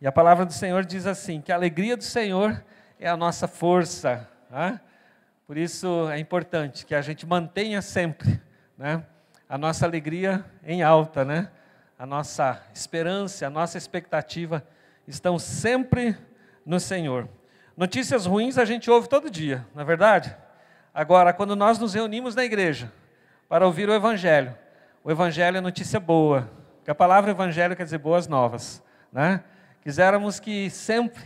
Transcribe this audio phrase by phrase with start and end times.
[0.00, 2.62] E a palavra do Senhor diz assim: que a alegria do Senhor
[3.00, 4.28] é a nossa força.
[4.50, 4.80] Né?
[5.46, 8.40] Por isso é importante que a gente mantenha sempre
[8.76, 9.02] né,
[9.48, 11.50] a nossa alegria em alta, né?
[11.98, 14.64] a nossa esperança, a nossa expectativa
[15.06, 16.16] estão sempre
[16.64, 17.28] no Senhor.
[17.76, 20.34] Notícias ruins a gente ouve todo dia, não é verdade?
[20.94, 22.92] Agora, quando nós nos reunimos na igreja
[23.48, 24.54] para ouvir o Evangelho,
[25.02, 26.48] o Evangelho é notícia boa,
[26.84, 29.42] que a palavra Evangelho quer dizer boas novas, né?
[29.88, 31.24] Quiséramos que sempre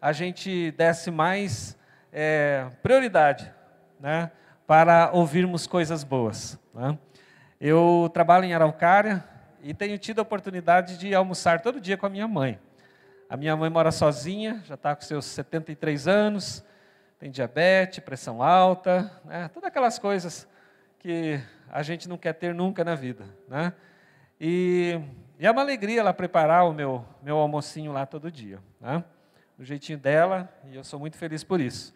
[0.00, 1.76] a gente desse mais
[2.12, 3.52] é, prioridade
[3.98, 4.30] né,
[4.68, 6.56] para ouvirmos coisas boas.
[6.72, 6.96] Né?
[7.60, 9.24] Eu trabalho em Araucária
[9.60, 12.56] e tenho tido a oportunidade de almoçar todo dia com a minha mãe.
[13.28, 16.64] A minha mãe mora sozinha, já está com seus 73 anos,
[17.18, 20.46] tem diabetes, pressão alta, né, todas aquelas coisas
[21.00, 23.24] que a gente não quer ter nunca na vida.
[23.48, 23.72] Né?
[24.40, 25.00] E
[25.44, 28.58] e é uma alegria ela preparar o meu, meu almocinho lá todo dia.
[28.80, 29.04] Né?
[29.58, 31.94] Do jeitinho dela, e eu sou muito feliz por isso.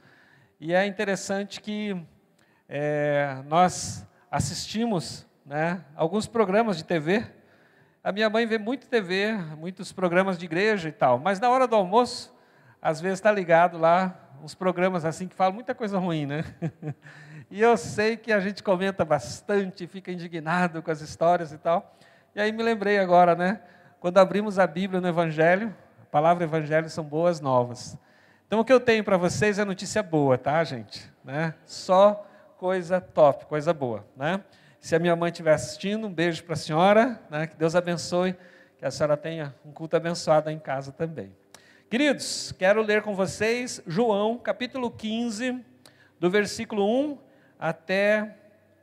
[0.60, 1.98] E é interessante que
[2.68, 7.24] é, nós assistimos né, alguns programas de TV.
[8.05, 11.66] A minha mãe vê muito TV, muitos programas de igreja e tal, mas na hora
[11.66, 12.36] do almoço,
[12.83, 16.44] às vezes está ligado lá uns programas assim que falam muita coisa ruim, né?
[17.50, 21.96] E eu sei que a gente comenta bastante, fica indignado com as histórias e tal.
[22.39, 23.61] E aí me lembrei agora, né?
[23.98, 27.98] Quando abrimos a Bíblia no Evangelho, a palavra Evangelho são boas novas.
[28.47, 31.12] Então o que eu tenho para vocês é notícia boa, tá, gente?
[31.25, 31.53] Né?
[31.67, 32.25] Só
[32.56, 34.41] coisa top, coisa boa, né?
[34.80, 37.48] Se a minha mãe estiver assistindo, um beijo para a senhora, né?
[37.48, 38.36] Que Deus abençoe,
[38.78, 41.34] que a senhora tenha um culto abençoado em casa também.
[41.91, 45.61] Queridos, quero ler com vocês João, capítulo 15,
[46.20, 47.19] do versículo 1
[47.58, 48.36] até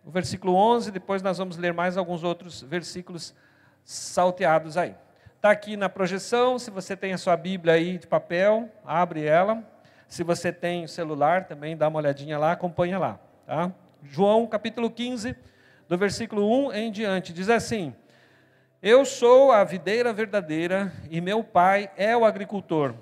[0.05, 3.33] o versículo 11, depois nós vamos ler mais alguns outros versículos
[3.85, 4.95] salteados aí.
[5.35, 9.63] Está aqui na projeção, se você tem a sua Bíblia aí de papel, abre ela.
[10.07, 13.19] Se você tem o celular, também dá uma olhadinha lá, acompanha lá.
[13.45, 13.71] Tá?
[14.01, 15.35] João capítulo 15,
[15.87, 17.93] do versículo 1 em diante, diz assim:
[18.81, 22.95] Eu sou a videira verdadeira e meu pai é o agricultor.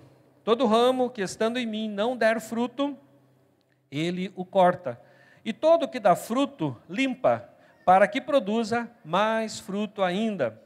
[0.43, 2.97] Todo ramo que estando em mim não der fruto,
[3.89, 4.99] ele o corta.
[5.45, 7.49] E todo que dá fruto, limpa,
[7.85, 10.61] para que produza mais fruto ainda.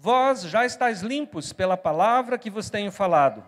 [0.00, 3.44] Vós já estáis limpos pela palavra que vos tenho falado.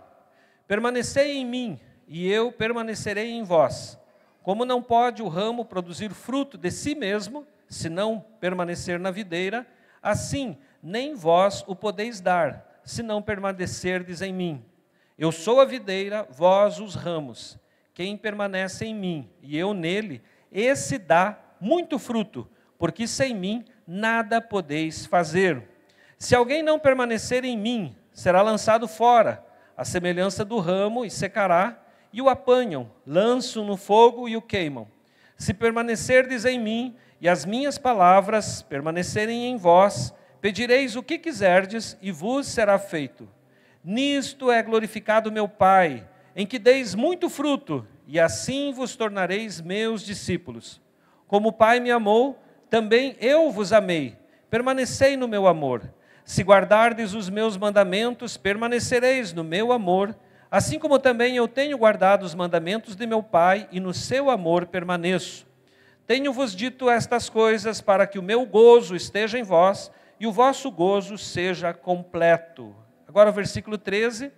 [0.67, 1.79] Permanecei em mim,
[2.09, 3.97] e eu permanecerei em vós.
[4.43, 9.65] Como não pode o ramo produzir fruto de si mesmo, se não permanecer na videira,
[10.03, 14.65] assim nem vós o podeis dar, se não permanecerdes em mim.
[15.17, 17.61] Eu sou a videira, vós os ramos.
[17.95, 24.41] Quem permanece em mim e eu nele, esse dá muito fruto, porque sem mim nada
[24.41, 25.71] podeis fazer.
[26.21, 29.43] Se alguém não permanecer em mim, será lançado fora,
[29.75, 31.83] a semelhança do ramo, e secará,
[32.13, 34.87] e o apanham, lançam no fogo e o queimam.
[35.39, 41.97] Se permanecerdes em mim, e as minhas palavras permanecerem em vós, pedireis o que quiserdes,
[42.03, 43.27] e vos será feito.
[43.83, 50.03] Nisto é glorificado meu Pai, em que deis muito fruto, e assim vos tornareis meus
[50.03, 50.83] discípulos.
[51.27, 52.39] Como o Pai me amou,
[52.69, 54.19] também eu vos amei.
[54.51, 55.91] Permanecei no meu amor.
[56.31, 60.15] Se guardardes os meus mandamentos, permanecereis no meu amor,
[60.49, 64.67] assim como também eu tenho guardado os mandamentos de meu Pai e no seu amor
[64.67, 65.45] permaneço.
[66.07, 70.71] Tenho-vos dito estas coisas para que o meu gozo esteja em vós e o vosso
[70.71, 72.77] gozo seja completo.
[73.09, 74.31] Agora o versículo 13.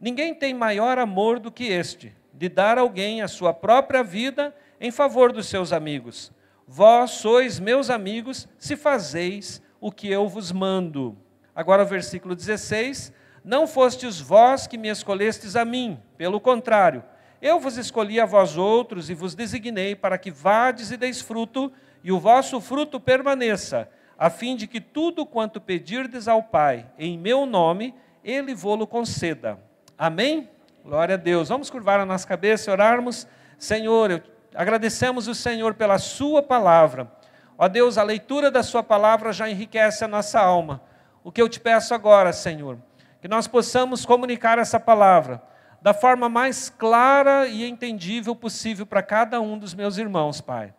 [0.00, 4.90] Ninguém tem maior amor do que este, de dar alguém a sua própria vida em
[4.90, 6.32] favor dos seus amigos.
[6.66, 11.16] Vós sois meus amigos se fazeis o que eu vos mando.
[11.56, 13.10] Agora o versículo 16:
[13.42, 17.02] Não fostes vós que me escolhestes a mim, pelo contrário,
[17.40, 21.72] eu vos escolhi a vós outros e vos designei para que vades e deis fruto,
[22.02, 23.88] e o vosso fruto permaneça,
[24.18, 27.94] a fim de que tudo quanto pedirdes ao Pai em meu nome,
[28.24, 29.58] ele vô-lo conceda.
[29.98, 30.48] Amém?
[30.84, 31.48] Glória a Deus.
[31.48, 33.26] Vamos curvar a nossa cabeça e orarmos.
[33.58, 34.22] Senhor,
[34.54, 37.10] agradecemos o Senhor pela Sua palavra.
[37.58, 40.82] Ó Deus, a leitura da Sua palavra já enriquece a nossa alma.
[41.26, 42.78] O que eu te peço agora, Senhor,
[43.20, 45.42] que nós possamos comunicar essa palavra
[45.82, 50.72] da forma mais clara e entendível possível para cada um dos meus irmãos, Pai.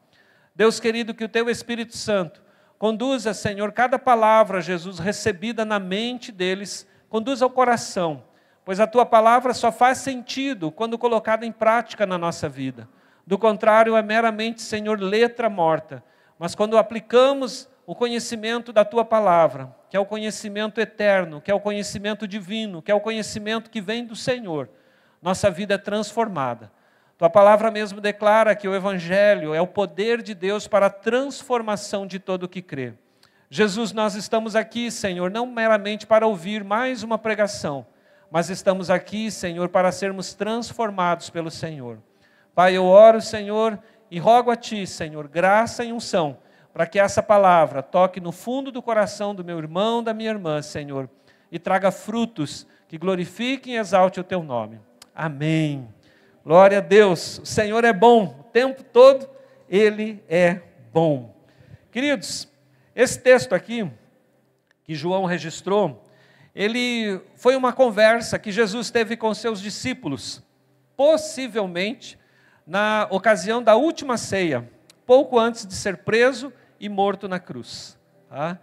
[0.55, 2.41] Deus querido, que o teu Espírito Santo
[2.79, 8.23] conduza, Senhor, cada palavra, Jesus, recebida na mente deles, conduza ao coração,
[8.63, 12.87] pois a tua palavra só faz sentido quando colocada em prática na nossa vida.
[13.25, 16.01] Do contrário, é meramente, Senhor, letra morta.
[16.39, 21.53] Mas quando aplicamos o conhecimento da tua palavra, que é o conhecimento eterno, que é
[21.53, 24.69] o conhecimento divino, que é o conhecimento que vem do Senhor,
[25.21, 26.71] nossa vida é transformada.
[27.17, 32.05] Tua palavra mesmo declara que o Evangelho é o poder de Deus para a transformação
[32.05, 32.93] de todo o que crê.
[33.49, 37.85] Jesus, nós estamos aqui, Senhor, não meramente para ouvir mais uma pregação,
[38.29, 41.97] mas estamos aqui, Senhor, para sermos transformados pelo Senhor.
[42.53, 43.79] Pai, eu oro, Senhor,
[44.11, 46.37] e rogo a Ti, Senhor, graça e unção,
[46.77, 50.61] para que essa palavra toque no fundo do coração do meu irmão, da minha irmã,
[50.61, 51.09] Senhor,
[51.51, 54.79] e traga frutos que glorifiquem e exalte o Teu nome.
[55.15, 55.87] Amém.
[56.45, 57.39] Glória a Deus.
[57.39, 59.27] O Senhor é bom o tempo todo,
[59.67, 60.61] Ele é
[60.93, 61.35] bom.
[61.91, 62.47] Queridos,
[62.95, 63.89] esse texto aqui,
[64.83, 66.05] que João registrou,
[66.53, 70.43] ele foi uma conversa que Jesus teve com seus discípulos,
[70.95, 72.19] possivelmente
[72.67, 74.69] na ocasião da última ceia,
[75.07, 77.97] pouco antes de ser preso e morto na cruz.
[78.29, 78.59] Tá?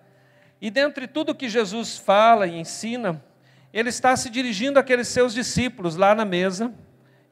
[0.61, 3.22] E dentre tudo que Jesus fala e ensina,
[3.72, 6.72] ele está se dirigindo àqueles seus discípulos lá na mesa,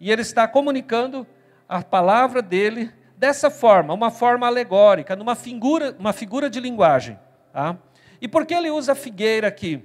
[0.01, 1.27] e ele está comunicando
[1.69, 7.19] a palavra dele dessa forma, uma forma alegórica, numa figura, uma figura de linguagem.
[7.53, 7.77] Tá?
[8.21, 9.83] E por que ele usa a figueira aqui?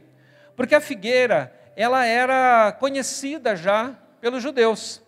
[0.56, 5.02] Porque a figueira, ela era conhecida já pelos judeus.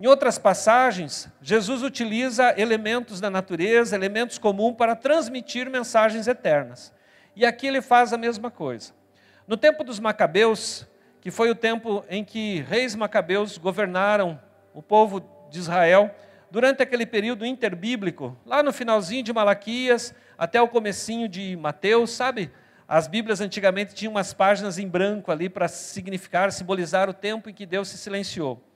[0.00, 6.90] Em outras passagens, Jesus utiliza elementos da natureza, elementos comuns para transmitir mensagens eternas.
[7.36, 8.94] E aqui ele faz a mesma coisa.
[9.46, 10.88] No tempo dos Macabeus,
[11.20, 14.40] que foi o tempo em que reis macabeus governaram
[14.72, 15.20] o povo
[15.50, 16.10] de Israel,
[16.50, 22.50] durante aquele período interbíblico, lá no finalzinho de Malaquias até o comecinho de Mateus, sabe?
[22.88, 27.54] As Bíblias antigamente tinham umas páginas em branco ali para significar, simbolizar o tempo em
[27.54, 28.69] que Deus se silenciou.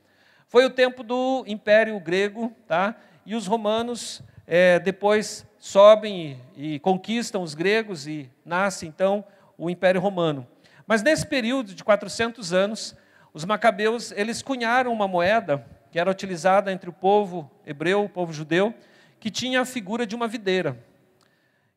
[0.49, 2.95] Foi o tempo do Império Grego, tá?
[3.27, 9.25] E os romanos é, depois sobem e, e conquistam os gregos e nasce então
[9.57, 10.47] o Império Romano.
[10.87, 12.95] Mas nesse período de 400 anos,
[13.33, 18.33] os macabeus eles cunharam uma moeda que era utilizada entre o povo hebreu, o povo
[18.33, 18.75] judeu,
[19.21, 20.77] que tinha a figura de uma videira.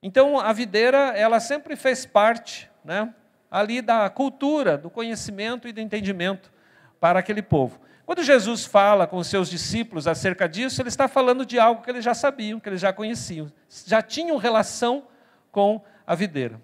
[0.01, 3.13] Então, a videira, ela sempre fez parte né,
[3.49, 6.51] ali da cultura, do conhecimento e do entendimento
[6.99, 7.79] para aquele povo.
[8.07, 11.89] Quando Jesus fala com os seus discípulos acerca disso, ele está falando de algo que
[11.89, 13.51] eles já sabiam, que eles já conheciam,
[13.85, 15.03] já tinham relação
[15.51, 16.61] com a videira.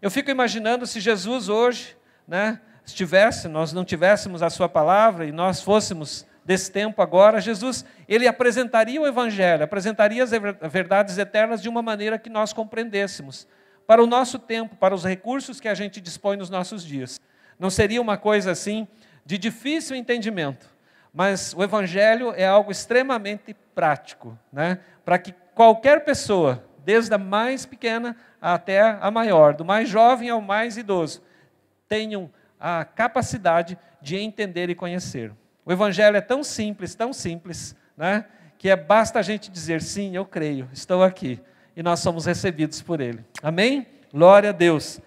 [0.00, 1.94] Eu fico imaginando se Jesus hoje,
[2.26, 7.84] né, estivesse, nós não tivéssemos a sua palavra e nós fôssemos desse tempo agora, Jesus,
[8.08, 10.30] ele apresentaria o evangelho, apresentaria as
[10.72, 13.46] verdades eternas de uma maneira que nós compreendêssemos,
[13.86, 17.20] para o nosso tempo, para os recursos que a gente dispõe nos nossos dias.
[17.58, 18.88] Não seria uma coisa assim
[19.26, 20.74] de difícil entendimento,
[21.16, 24.80] mas o evangelho é algo extremamente prático, né?
[25.02, 30.42] Para que qualquer pessoa, desde a mais pequena até a maior, do mais jovem ao
[30.42, 31.22] mais idoso,
[31.88, 32.30] tenham
[32.60, 35.32] a capacidade de entender e conhecer.
[35.64, 38.26] O Evangelho é tão simples, tão simples, né,
[38.58, 41.40] que é, basta a gente dizer sim, eu creio, estou aqui,
[41.74, 43.24] e nós somos recebidos por Ele.
[43.42, 43.86] Amém?
[44.12, 45.00] Glória a Deus.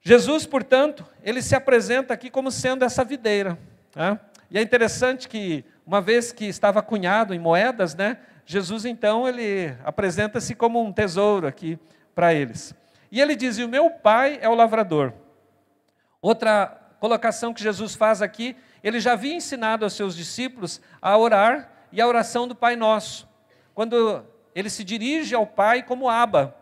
[0.00, 3.58] Jesus, portanto, ele se apresenta aqui como sendo essa videira.
[3.94, 4.18] Né?
[4.50, 9.74] E é interessante que, uma vez que estava cunhado em moedas, né, Jesus então ele
[9.84, 11.78] apresenta-se como um tesouro aqui
[12.14, 12.74] para eles.
[13.10, 15.12] E ele diz: e o meu pai é o lavrador.
[16.22, 16.66] Outra
[17.00, 22.00] colocação que Jesus faz aqui ele já havia ensinado aos seus discípulos a orar e
[22.00, 23.28] a oração do Pai Nosso,
[23.74, 24.24] quando
[24.54, 26.54] ele se dirige ao Pai como Aba.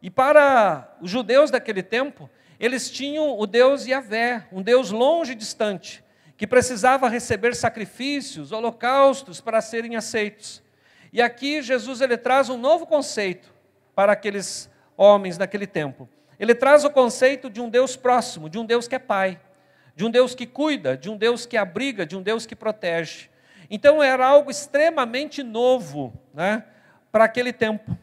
[0.00, 2.30] E para os judeus daquele tempo,
[2.60, 6.04] eles tinham o Deus Yahvé, um Deus longe e distante,
[6.36, 10.62] que precisava receber sacrifícios, holocaustos para serem aceitos.
[11.12, 13.54] E aqui Jesus ele traz um novo conceito
[13.94, 16.08] para aqueles homens daquele tempo.
[16.38, 19.40] Ele traz o conceito de um Deus próximo, de um Deus que é Pai
[19.96, 23.30] de um Deus que cuida, de um Deus que abriga, de um Deus que protege.
[23.70, 26.62] Então era algo extremamente novo né,
[27.10, 27.96] para aquele tempo.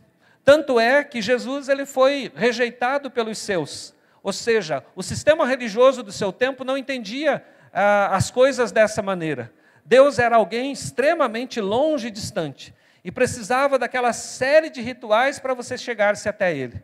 [0.44, 3.94] Tanto é que Jesus ele foi rejeitado pelos seus.
[4.24, 9.51] Ou seja, o sistema religioso do seu tempo não entendia ah, as coisas dessa maneira.
[9.86, 12.74] Deus era alguém extremamente longe e distante.
[13.03, 16.82] E precisava daquela série de rituais para você chegar-se até Ele.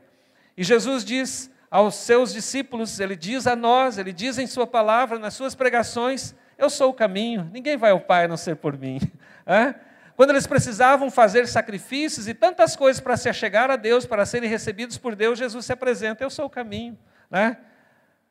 [0.58, 5.20] E Jesus diz aos seus discípulos, ele diz a nós, ele diz em sua palavra,
[5.20, 8.78] nas suas pregações, eu sou o caminho, ninguém vai ao Pai a não ser por
[8.78, 9.00] mim.
[9.52, 9.74] É?
[10.16, 14.48] Quando eles precisavam fazer sacrifícios e tantas coisas para se achegar a Deus, para serem
[14.48, 16.96] recebidos por Deus, Jesus se apresenta, eu sou o caminho.
[17.32, 17.58] Né?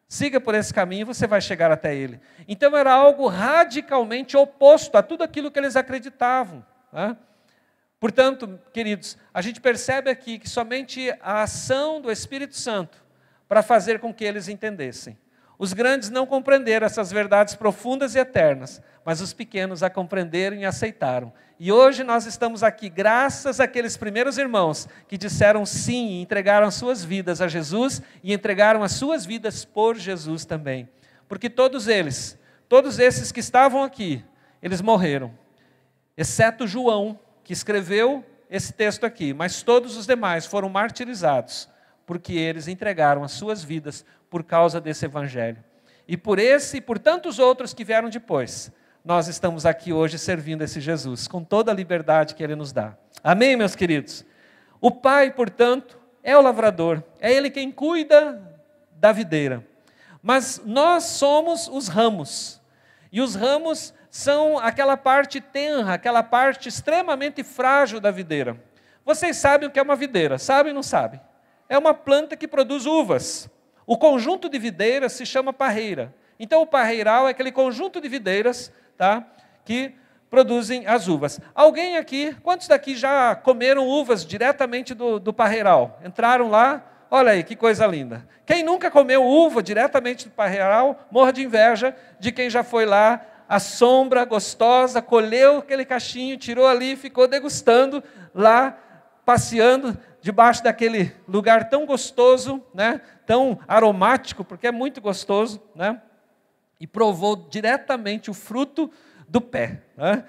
[0.08, 2.18] Siga por esse caminho, você vai chegar até Ele.
[2.48, 6.64] Então era algo radicalmente oposto a tudo aquilo que eles acreditavam.
[6.90, 7.14] Né?
[8.00, 13.04] Portanto, queridos, a gente percebe aqui que somente a ação do Espírito Santo
[13.46, 15.18] para fazer com que eles entendessem.
[15.58, 20.66] Os grandes não compreenderam essas verdades profundas e eternas, mas os pequenos a compreenderam e
[20.66, 21.32] aceitaram.
[21.58, 27.02] E hoje nós estamos aqui graças àqueles primeiros irmãos que disseram sim e entregaram suas
[27.02, 30.90] vidas a Jesus e entregaram as suas vidas por Jesus também.
[31.26, 32.38] Porque todos eles,
[32.68, 34.22] todos esses que estavam aqui,
[34.60, 35.32] eles morreram,
[36.14, 41.66] exceto João, que escreveu esse texto aqui, mas todos os demais foram martirizados
[42.04, 45.64] porque eles entregaram as suas vidas por causa desse evangelho.
[46.06, 48.70] E por esse e por tantos outros que vieram depois,
[49.08, 52.94] nós estamos aqui hoje servindo esse Jesus, com toda a liberdade que ele nos dá.
[53.24, 54.22] Amém, meus queridos?
[54.82, 58.38] O Pai, portanto, é o lavrador, é ele quem cuida
[58.92, 59.66] da videira.
[60.22, 62.60] Mas nós somos os ramos.
[63.10, 68.62] E os ramos são aquela parte tenra, aquela parte extremamente frágil da videira.
[69.06, 71.18] Vocês sabem o que é uma videira, sabem ou não sabem?
[71.66, 73.48] É uma planta que produz uvas.
[73.86, 76.14] O conjunto de videiras se chama parreira.
[76.38, 79.24] Então, o parreiral é aquele conjunto de videiras tá,
[79.64, 79.94] que
[80.28, 81.40] produzem as uvas.
[81.54, 85.98] Alguém aqui, quantos daqui já comeram uvas diretamente do, do parreiral?
[86.04, 88.28] Entraram lá, olha aí, que coisa linda.
[88.44, 93.24] Quem nunca comeu uva diretamente do parreiral, morra de inveja de quem já foi lá,
[93.48, 98.02] a sombra gostosa, colheu aquele cachinho, tirou ali, ficou degustando
[98.34, 98.76] lá,
[99.24, 103.00] passeando debaixo daquele lugar tão gostoso, né?
[103.24, 106.02] tão aromático, porque é muito gostoso, né?
[106.80, 108.90] E provou diretamente o fruto
[109.28, 109.82] do pé.
[109.97, 110.25] Né?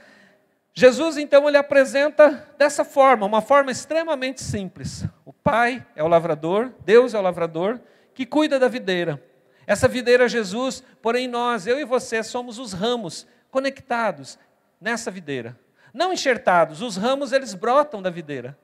[0.73, 5.05] Jesus, então, ele apresenta dessa forma, uma forma extremamente simples.
[5.25, 7.79] O Pai é o lavrador, Deus é o lavrador,
[8.13, 9.23] que cuida da videira.
[9.67, 14.39] Essa videira é Jesus, porém nós, eu e você, somos os ramos conectados
[14.81, 15.57] nessa videira.
[15.93, 18.57] Não enxertados, os ramos eles brotam da videira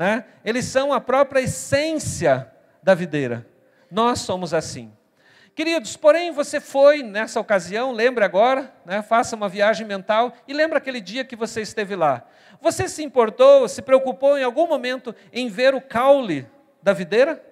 [0.00, 0.24] né?
[0.42, 2.50] eles são a própria essência
[2.82, 3.46] da videira.
[3.90, 4.90] Nós somos assim.
[5.54, 9.02] Queridos, porém você foi nessa ocasião, lembra agora, né?
[9.02, 12.24] faça uma viagem mental e lembra aquele dia que você esteve lá.
[12.60, 16.46] Você se importou, se preocupou em algum momento em ver o caule
[16.82, 17.44] da videira?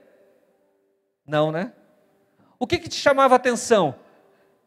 [1.26, 1.72] Não, né?
[2.58, 3.94] O que, que te chamava a atenção?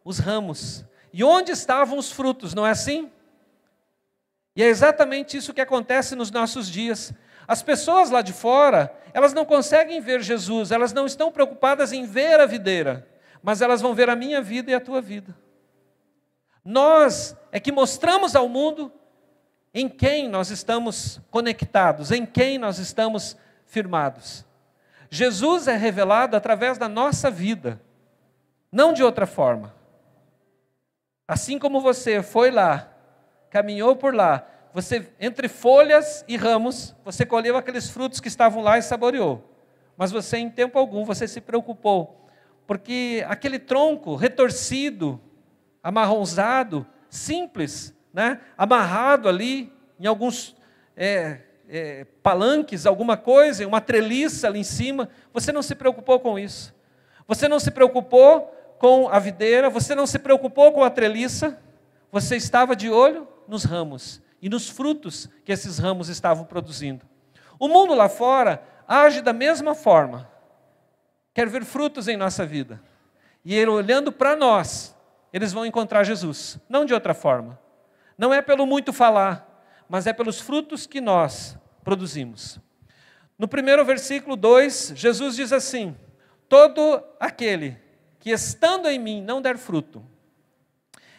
[0.03, 0.85] Os ramos.
[1.13, 3.11] E onde estavam os frutos, não é assim?
[4.55, 7.13] E é exatamente isso que acontece nos nossos dias.
[7.47, 12.05] As pessoas lá de fora, elas não conseguem ver Jesus, elas não estão preocupadas em
[12.05, 13.07] ver a videira,
[13.41, 15.35] mas elas vão ver a minha vida e a tua vida.
[16.63, 18.91] Nós é que mostramos ao mundo
[19.73, 24.45] em quem nós estamos conectados, em quem nós estamos firmados.
[25.09, 27.81] Jesus é revelado através da nossa vida,
[28.71, 29.73] não de outra forma.
[31.27, 32.91] Assim como você foi lá,
[33.49, 38.77] caminhou por lá, você entre folhas e ramos, você colheu aqueles frutos que estavam lá
[38.77, 39.43] e saboreou.
[39.97, 42.20] Mas você em tempo algum você se preocupou,
[42.71, 45.19] porque aquele tronco retorcido,
[45.83, 50.55] amarronzado, simples, né, amarrado ali em alguns
[50.95, 56.39] é, é, palanques, alguma coisa, uma treliça ali em cima, você não se preocupou com
[56.39, 56.73] isso.
[57.27, 58.43] Você não se preocupou
[58.79, 61.61] com a videira, você não se preocupou com a treliça,
[62.09, 67.05] você estava de olho nos ramos e nos frutos que esses ramos estavam produzindo.
[67.59, 70.30] O mundo lá fora age da mesma forma.
[71.33, 72.81] Quer ver frutos em nossa vida.
[73.43, 74.95] E ele, olhando para nós,
[75.33, 77.59] eles vão encontrar Jesus, não de outra forma.
[78.17, 79.47] Não é pelo muito falar,
[79.87, 82.59] mas é pelos frutos que nós produzimos.
[83.37, 85.95] No primeiro versículo 2, Jesus diz assim:
[86.47, 87.77] Todo aquele
[88.19, 90.05] que estando em mim não der fruto.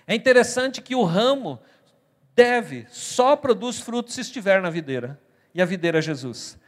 [0.06, 1.58] É interessante que o ramo
[2.34, 5.20] deve, só produz frutos se estiver na videira.
[5.54, 6.58] E a videira é Jesus.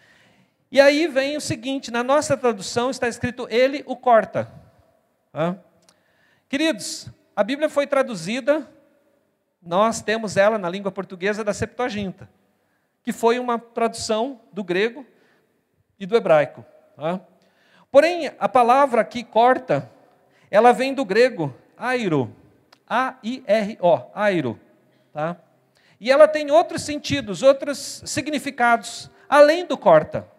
[0.74, 4.50] E aí vem o seguinte: na nossa tradução está escrito Ele o corta.
[6.48, 8.68] Queridos, a Bíblia foi traduzida,
[9.62, 12.28] nós temos ela na língua portuguesa da Septuaginta,
[13.04, 15.06] que foi uma tradução do grego
[15.96, 16.64] e do hebraico.
[17.88, 19.88] Porém, a palavra aqui corta,
[20.50, 22.34] ela vem do grego airo,
[22.88, 24.58] A-I-R-O, airo.
[25.12, 25.36] Tá?
[26.00, 30.33] E ela tem outros sentidos, outros significados, além do corta.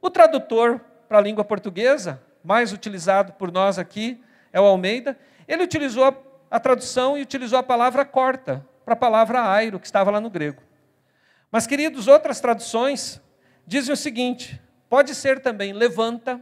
[0.00, 4.22] O tradutor para a língua portuguesa, mais utilizado por nós aqui,
[4.52, 6.04] é o Almeida, ele utilizou
[6.50, 10.30] a, tradução e utilizou a palavra corta para a palavra airo, que estava lá no
[10.30, 10.62] grego.
[11.50, 13.20] Mas, queridos, outras traduções
[13.66, 16.40] dizem o seguinte: pode ser também levanta,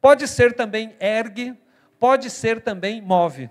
[0.00, 1.56] pode ser também ergue,
[1.98, 3.50] pode ser também move.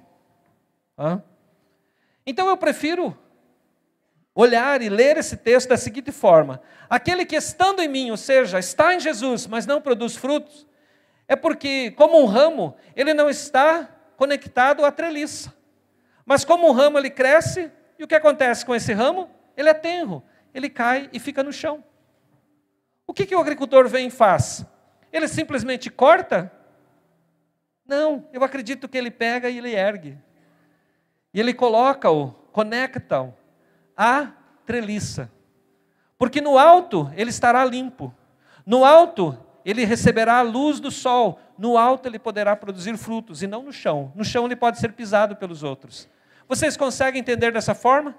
[2.26, 3.18] Então eu prefiro
[4.38, 8.60] olhar e ler esse texto da seguinte forma: aquele que estando em mim, ou seja,
[8.60, 10.68] está em Jesus, mas não produz frutos,
[11.28, 15.54] é porque, como um ramo, ele não está conectado à treliça.
[16.24, 19.28] Mas como um ramo ele cresce, e o que acontece com esse ramo?
[19.56, 21.84] Ele é tenro, ele cai e fica no chão.
[23.08, 24.64] O que, que o agricultor vem e faz?
[25.12, 26.52] Ele simplesmente corta?
[27.88, 30.18] Não, eu acredito que ele pega e ele ergue.
[31.34, 33.34] E ele coloca-o, conecta-o
[33.98, 34.28] à
[34.66, 35.32] treliça.
[36.18, 38.14] Porque no alto ele estará limpo.
[38.66, 41.40] No alto ele receberá a luz do sol.
[41.58, 44.12] No alto ele poderá produzir frutos e não no chão.
[44.16, 46.08] No chão ele pode ser pisado pelos outros.
[46.48, 48.16] Vocês conseguem entender dessa forma?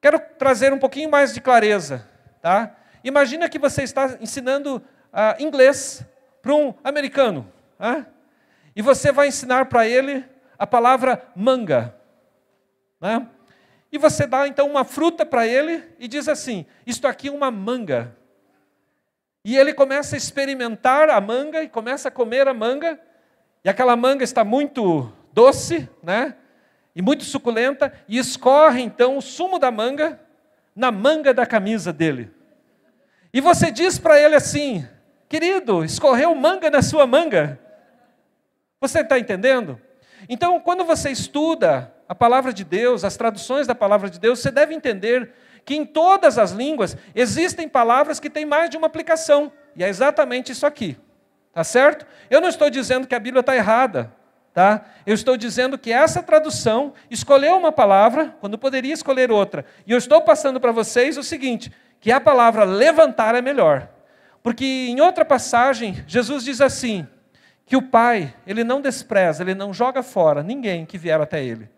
[0.00, 2.08] Quero trazer um pouquinho mais de clareza,
[2.40, 2.74] tá?
[3.04, 6.04] Imagina que você está ensinando uh, inglês
[6.42, 8.04] para um americano, ah?
[8.74, 10.24] e você vai ensinar para ele
[10.58, 11.94] a palavra manga.
[13.00, 13.26] Né?
[13.92, 17.50] E você dá então uma fruta para ele e diz assim: Isto aqui é uma
[17.50, 18.16] manga.
[19.44, 23.00] E ele começa a experimentar a manga e começa a comer a manga,
[23.64, 26.36] e aquela manga está muito doce, né?
[26.94, 30.20] E muito suculenta, e escorre então o sumo da manga
[30.74, 32.30] na manga da camisa dele.
[33.32, 34.86] E você diz para ele assim:
[35.28, 37.58] Querido, escorreu manga na sua manga.
[38.80, 39.80] Você está entendendo?
[40.28, 44.50] Então, quando você estuda a palavra de Deus, as traduções da palavra de Deus, você
[44.50, 45.30] deve entender
[45.64, 49.52] que em todas as línguas existem palavras que têm mais de uma aplicação.
[49.76, 50.98] E é exatamente isso aqui.
[51.52, 52.04] Tá certo?
[52.28, 54.12] Eu não estou dizendo que a Bíblia está errada.
[54.52, 54.86] Tá?
[55.06, 59.64] Eu estou dizendo que essa tradução escolheu uma palavra quando poderia escolher outra.
[59.86, 63.88] E eu estou passando para vocês o seguinte: que a palavra levantar é melhor.
[64.42, 67.06] Porque em outra passagem, Jesus diz assim:
[67.64, 71.70] que o Pai, ele não despreza, ele não joga fora ninguém que vier até ele.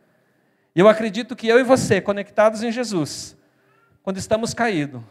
[0.75, 3.37] E eu acredito que eu e você, conectados em Jesus,
[4.03, 5.03] quando estamos caídos,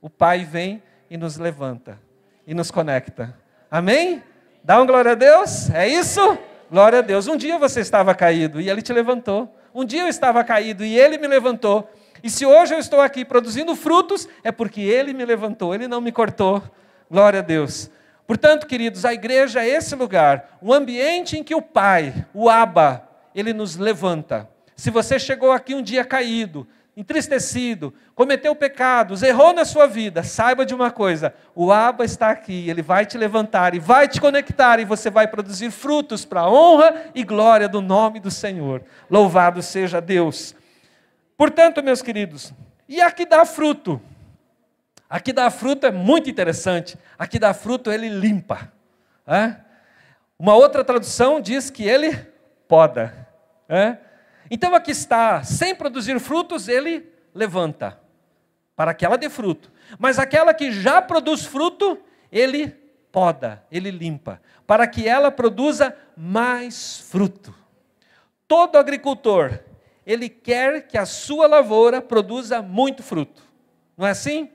[0.00, 1.98] o Pai vem e nos levanta
[2.46, 3.36] e nos conecta.
[3.70, 4.22] Amém?
[4.62, 5.70] Dá um glória a Deus?
[5.70, 6.38] É isso?
[6.70, 7.26] Glória a Deus.
[7.26, 9.52] Um dia você estava caído e Ele te levantou.
[9.74, 11.90] Um dia eu estava caído e Ele me levantou.
[12.22, 16.00] E se hoje eu estou aqui produzindo frutos, é porque Ele me levantou, Ele não
[16.00, 16.62] me cortou.
[17.10, 17.90] Glória a Deus.
[18.26, 23.06] Portanto, queridos, a igreja é esse lugar, um ambiente em que o Pai, o Abba,
[23.34, 24.48] Ele nos levanta.
[24.76, 30.66] Se você chegou aqui um dia caído, entristecido, cometeu pecados, errou na sua vida, saiba
[30.66, 34.78] de uma coisa: o Abba está aqui, ele vai te levantar e vai te conectar,
[34.80, 38.82] e você vai produzir frutos para a honra e glória do nome do Senhor.
[39.10, 40.54] Louvado seja Deus.
[41.36, 42.52] Portanto, meus queridos,
[42.88, 44.00] e aqui dá fruto.
[45.08, 46.98] Aqui dá fruto é muito interessante.
[47.18, 48.72] Aqui dá fruto, ele limpa.
[49.26, 49.56] É?
[50.38, 52.16] Uma outra tradução diz que ele
[52.66, 53.28] poda.
[53.68, 53.98] É?
[54.54, 57.98] Então aqui está, sem produzir frutos, ele levanta,
[58.76, 59.72] para que ela dê fruto.
[59.98, 61.98] Mas aquela que já produz fruto,
[62.30, 62.68] ele
[63.10, 67.54] poda, ele limpa, para que ela produza mais fruto.
[68.46, 69.58] Todo agricultor,
[70.04, 73.42] ele quer que a sua lavoura produza muito fruto.
[73.96, 74.50] Não é assim?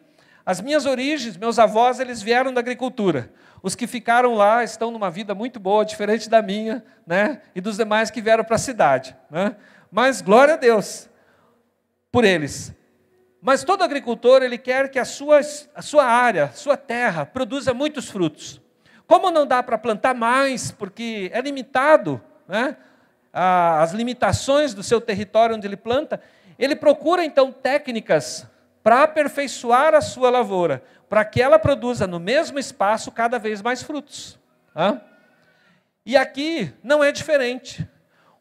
[0.45, 3.33] As minhas origens, meus avós, eles vieram da agricultura.
[3.63, 7.41] Os que ficaram lá estão numa vida muito boa, diferente da minha, né?
[7.55, 9.55] E dos demais que vieram para a cidade, né?
[9.91, 11.09] Mas glória a Deus
[12.11, 12.73] por eles.
[13.41, 15.39] Mas todo agricultor, ele quer que a sua,
[15.75, 18.61] a sua área, sua terra, produza muitos frutos.
[19.05, 22.75] Como não dá para plantar mais, porque é limitado, né?
[23.31, 26.19] as limitações do seu território onde ele planta,
[26.57, 28.47] ele procura então técnicas
[28.81, 33.83] para aperfeiçoar a sua lavoura, para que ela produza no mesmo espaço cada vez mais
[33.83, 34.39] frutos.
[36.05, 37.87] E aqui não é diferente.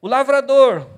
[0.01, 0.89] O lavrador,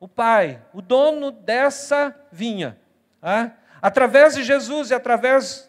[0.00, 2.78] o Pai, o dono dessa vinha,
[3.22, 3.50] ah,
[3.82, 5.68] através de Jesus e através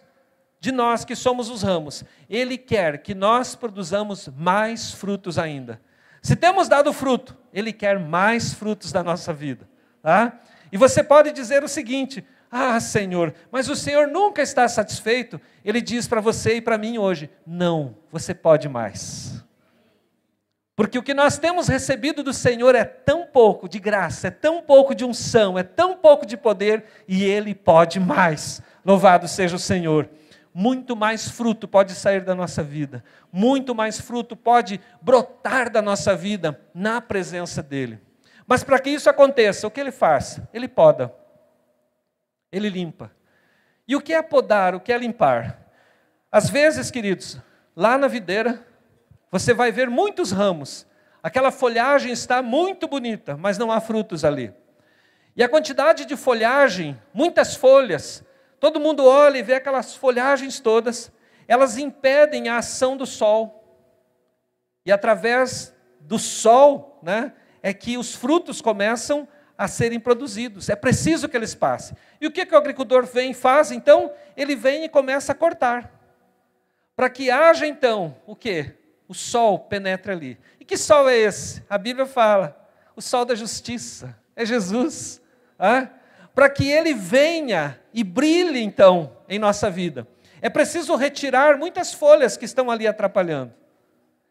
[0.59, 5.81] de nós que somos os ramos, Ele quer que nós produzamos mais frutos ainda.
[6.21, 9.67] Se temos dado fruto, Ele quer mais frutos da nossa vida.
[10.03, 10.33] Ah?
[10.71, 15.39] E você pode dizer o seguinte: Ah, Senhor, mas o Senhor nunca está satisfeito.
[15.63, 19.38] Ele diz para você e para mim hoje: Não, você pode mais.
[20.79, 24.61] Porque o que nós temos recebido do Senhor é tão pouco de graça, é tão
[24.61, 28.61] pouco de unção, é tão pouco de poder, e Ele pode mais.
[28.85, 30.09] Louvado seja o Senhor.
[30.53, 36.15] Muito mais fruto pode sair da nossa vida, muito mais fruto pode brotar da nossa
[36.15, 37.99] vida na presença dEle.
[38.47, 40.39] Mas para que isso aconteça, o que Ele faz?
[40.53, 41.13] Ele poda,
[42.53, 43.11] Ele limpa.
[43.85, 45.59] E o que é podar, o que é limpar?
[46.31, 47.37] Às vezes, queridos,
[47.75, 48.65] lá na videira,
[49.31, 50.87] você vai ver muitos ramos.
[51.21, 54.53] Aquela folhagem está muito bonita, mas não há frutos ali.
[55.35, 58.23] E a quantidade de folhagem, muitas folhas,
[58.59, 61.11] todo mundo olha e vê aquelas folhagens todas,
[61.47, 63.55] elas impedem a ação do sol.
[64.85, 70.69] E através do sol, né, é que os frutos começam a serem produzidos.
[70.69, 71.97] É preciso que eles passem.
[72.21, 73.71] E o que, que o agricultor vem e faz?
[73.71, 75.91] Então, ele vem e começa a cortar.
[76.95, 78.73] Para que haja então o que?
[79.09, 80.37] O sol penetre ali.
[80.59, 81.61] E que sol é esse?
[81.69, 82.55] A Bíblia fala:
[82.95, 84.15] o sol da justiça.
[84.35, 85.21] É Jesus.
[85.57, 85.89] Ah?
[86.33, 90.07] Para que ele venha e brilhe então em nossa vida.
[90.41, 93.53] É preciso retirar muitas folhas que estão ali atrapalhando.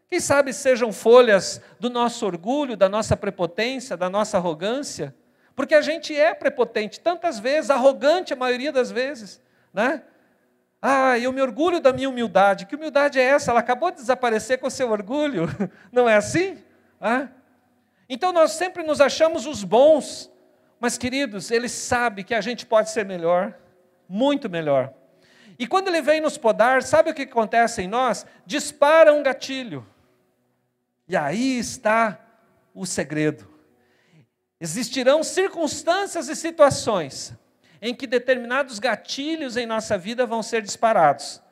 [0.08, 5.14] Quem sabe sejam folhas do nosso orgulho, da nossa prepotência, da nossa arrogância,
[5.54, 9.42] porque a gente é prepotente tantas vezes, arrogante a maioria das vezes,
[9.74, 10.02] né?
[10.80, 12.66] Ah, eu me orgulho da minha humildade.
[12.66, 13.50] Que humildade é essa?
[13.50, 15.46] Ela acabou de desaparecer com o seu orgulho.
[15.90, 16.58] Não é assim?
[17.00, 17.28] Ah?
[18.08, 20.30] Então nós sempre nos achamos os bons,
[20.80, 23.54] mas queridos, ele sabe que a gente pode ser melhor,
[24.08, 24.94] muito melhor.
[25.58, 28.24] E quando ele vem nos podar, sabe o que acontece em nós?
[28.46, 29.84] Dispara um gatilho.
[31.08, 32.18] E aí está
[32.72, 33.48] o segredo.
[34.60, 37.36] Existirão circunstâncias e situações
[37.80, 41.42] em que determinados gatilhos em nossa vida vão ser disparados,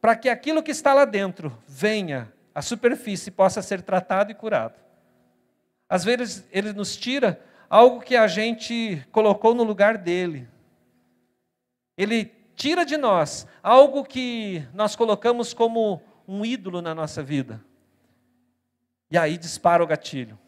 [0.00, 4.34] para que aquilo que está lá dentro venha à superfície e possa ser tratado e
[4.34, 4.74] curado.
[5.88, 10.48] Às vezes ele nos tira algo que a gente colocou no lugar dele.
[11.96, 17.62] Ele tira de nós algo que nós colocamos como um ídolo na nossa vida.
[19.10, 20.38] E aí dispara o gatilho.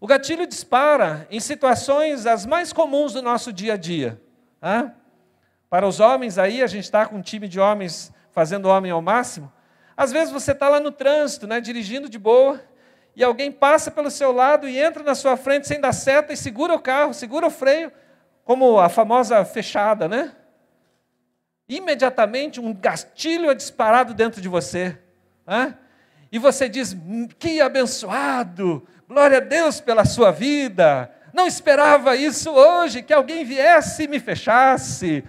[0.00, 4.20] O gatilho dispara em situações as mais comuns do nosso dia a dia.
[4.62, 4.92] Hã?
[5.68, 9.00] Para os homens aí, a gente está com um time de homens fazendo homem ao
[9.00, 9.52] máximo.
[9.96, 12.60] Às vezes você está lá no trânsito, né, dirigindo de boa,
[13.14, 16.36] e alguém passa pelo seu lado e entra na sua frente sem dar seta e
[16.36, 17.92] segura o carro, segura o freio,
[18.44, 20.34] como a famosa fechada, né?
[21.68, 24.98] Imediatamente um gatilho é disparado dentro de você.
[25.46, 25.76] Hã?
[26.32, 31.10] e você diz: hum, que abençoado, glória a Deus pela sua vida.
[31.32, 35.24] Não esperava isso hoje, que alguém viesse e me fechasse.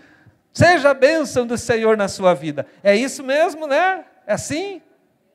[0.54, 2.66] Seja a bênção do Senhor na sua vida.
[2.84, 4.06] É isso mesmo, né?
[4.26, 4.82] É assim?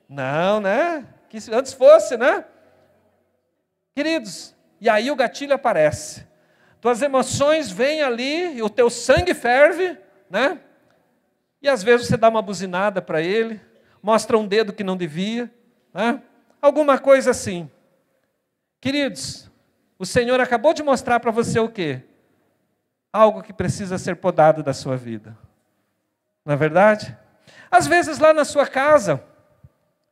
[0.09, 1.07] Não, né?
[1.29, 2.45] Que antes fosse, né?
[3.95, 6.27] Queridos, e aí o gatilho aparece.
[6.81, 9.97] Tuas emoções vêm ali, e o teu sangue ferve,
[10.29, 10.61] né?
[11.63, 13.61] E às vezes você dá uma buzinada para ele,
[14.03, 15.51] mostra um dedo que não devia,
[15.93, 16.23] né?
[16.61, 17.71] alguma coisa assim.
[18.81, 19.51] Queridos,
[19.99, 22.03] o Senhor acabou de mostrar para você o quê?
[23.13, 25.37] Algo que precisa ser podado da sua vida.
[26.45, 27.17] Não é verdade?
[27.71, 29.23] Às vezes lá na sua casa,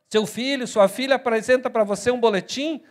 [0.09, 2.83] seu filho, sua filha apresenta para você um boletim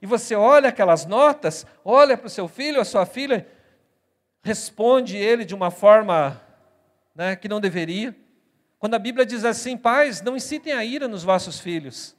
[0.00, 3.46] e você olha aquelas notas, olha para o seu filho, a sua filha,
[4.42, 6.40] responde ele de uma forma
[7.14, 8.16] né, que não deveria.
[8.78, 12.16] Quando a Bíblia diz assim, pais, não incitem a ira nos vossos filhos,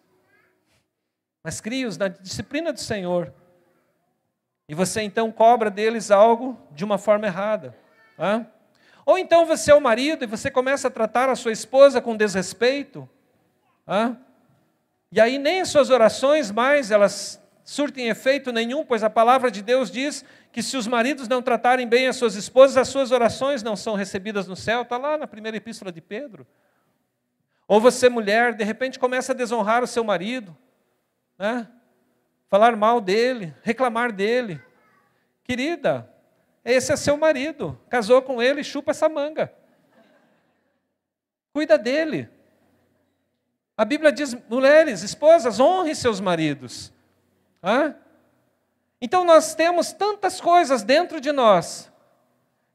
[1.43, 3.33] mas crie-os na disciplina do Senhor.
[4.69, 7.75] E você então cobra deles algo de uma forma errada.
[8.15, 8.45] Tá?
[9.03, 12.15] Ou então você é o marido e você começa a tratar a sua esposa com
[12.15, 13.09] desrespeito.
[13.83, 14.15] Tá?
[15.11, 19.63] E aí nem as suas orações mais elas surtem efeito nenhum, pois a palavra de
[19.63, 23.63] Deus diz que se os maridos não tratarem bem as suas esposas, as suas orações
[23.63, 24.83] não são recebidas no céu.
[24.83, 26.45] Está lá na primeira epístola de Pedro.
[27.67, 30.55] Ou você, mulher, de repente começa a desonrar o seu marido,
[31.39, 31.67] né?
[32.49, 34.61] Falar mal dele, reclamar dele.
[35.43, 36.11] Querida,
[36.63, 39.53] esse é seu marido, casou com ele, chupa essa manga.
[41.53, 42.29] Cuida dele.
[43.77, 46.91] A Bíblia diz: mulheres, esposas, honre seus maridos.
[47.63, 47.95] Hã?
[49.01, 51.91] Então nós temos tantas coisas dentro de nós.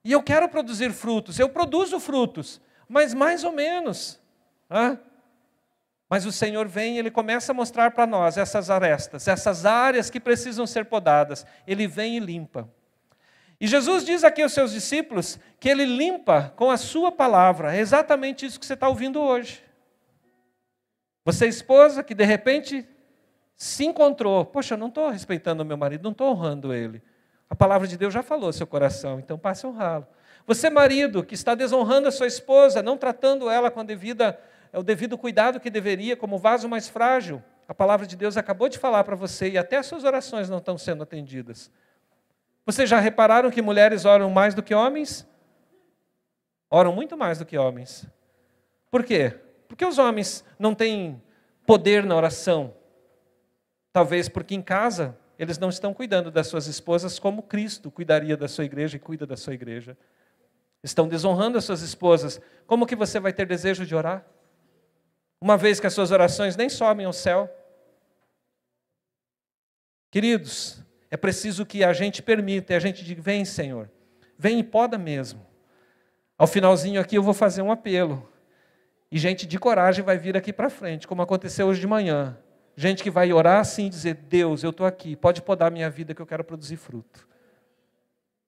[0.03, 4.21] E eu quero produzir frutos, eu produzo frutos, mas mais ou menos.
[4.71, 4.99] Hã?
[6.15, 10.11] Mas o Senhor vem e Ele começa a mostrar para nós essas arestas, essas áreas
[10.11, 11.45] que precisam ser podadas.
[11.67, 12.69] Ele vem e limpa.
[13.61, 17.75] E Jesus diz aqui aos seus discípulos que Ele limpa com a Sua palavra.
[17.75, 19.61] É exatamente isso que você está ouvindo hoje.
[21.25, 22.87] Você, esposa, que de repente
[23.57, 27.03] se encontrou, poxa, eu não estou respeitando o meu marido, não estou honrando ele.
[27.51, 30.07] A palavra de Deus já falou seu coração, então passe a honrá-lo.
[30.47, 34.39] Você, marido, que está desonrando a sua esposa, não tratando ela com a devida,
[34.79, 38.79] o devido cuidado que deveria, como vaso mais frágil, a palavra de Deus acabou de
[38.79, 41.71] falar para você e até as suas orações não estão sendo atendidas.
[42.67, 45.27] Vocês já repararam que mulheres oram mais do que homens?
[46.71, 48.07] Oram muito mais do que homens.
[48.91, 49.39] Por quê?
[49.69, 51.23] Porque os homens não têm
[51.67, 52.75] poder na oração,
[53.95, 58.49] Talvez porque em casa eles não estão cuidando das suas esposas como Cristo cuidaria da
[58.49, 59.97] sua igreja e cuida da sua igreja.
[60.83, 62.41] Estão desonrando as suas esposas.
[62.67, 64.27] Como que você vai ter desejo de orar?
[65.41, 67.51] Uma vez que as suas orações nem sobem ao céu.
[70.11, 73.91] Queridos, é preciso que a gente permita, e a gente diga: vem, Senhor,
[74.39, 75.45] vem e poda mesmo.
[76.37, 78.29] Ao finalzinho aqui eu vou fazer um apelo.
[79.11, 82.37] E gente de coragem vai vir aqui para frente, como aconteceu hoje de manhã.
[82.77, 86.15] Gente que vai orar assim e dizer: Deus, eu estou aqui, pode podar minha vida
[86.15, 87.29] que eu quero produzir fruto.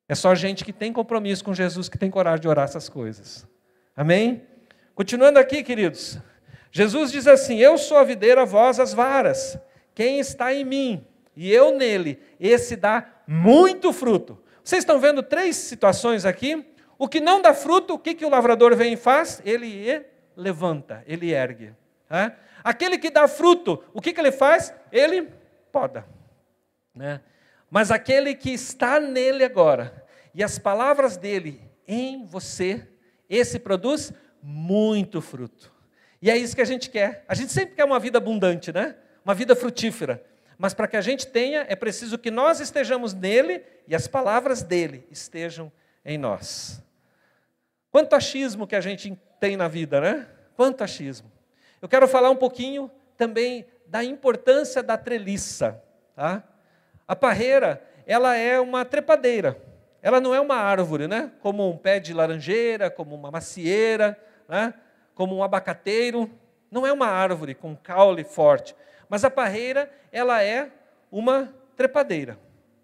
[0.09, 3.47] É só gente que tem compromisso com Jesus que tem coragem de orar essas coisas.
[3.97, 4.43] Amém?
[4.95, 6.19] Continuando aqui, queridos.
[6.77, 9.59] Jesus diz assim: Eu sou a videira, vós as varas.
[9.95, 14.39] Quem está em mim e eu nele, esse dá muito fruto.
[14.63, 16.67] Vocês estão vendo três situações aqui?
[16.99, 19.41] O que não dá fruto, o que, que o lavrador vem e faz?
[19.43, 20.05] Ele
[20.37, 21.73] levanta, ele ergue.
[22.11, 22.33] É?
[22.63, 24.71] Aquele que dá fruto, o que, que ele faz?
[24.93, 25.31] Ele
[25.73, 26.07] poda.
[26.95, 27.23] Né?
[27.71, 31.59] Mas aquele que está nele agora, e as palavras dele
[31.89, 32.87] em você,
[33.31, 34.13] esse produz
[34.43, 35.75] muito fruto.
[36.21, 37.25] E é isso que a gente quer.
[37.29, 38.97] A gente sempre quer uma vida abundante, né?
[39.25, 40.23] Uma vida frutífera.
[40.59, 44.63] Mas para que a gente tenha, é preciso que nós estejamos nele e as palavras
[44.63, 45.71] dele estejam
[46.05, 46.83] em nós.
[47.91, 50.27] Quanto achismo que a gente tem na vida, né?
[50.57, 51.31] Quanto achismo.
[51.81, 55.83] Eu quero falar um pouquinho também da importância da treliça.
[56.15, 56.43] Tá?
[57.07, 59.61] A parreira, ela é uma trepadeira.
[60.03, 61.33] Ela não é uma árvore, né?
[61.41, 64.73] Como um pé de laranjeira, como uma macieira, né?
[65.17, 66.31] Como um abacateiro.
[66.71, 68.77] Não é uma árvore com caule forte.
[69.09, 70.71] Mas a parreira, ela é
[71.11, 72.39] uma trepadeira.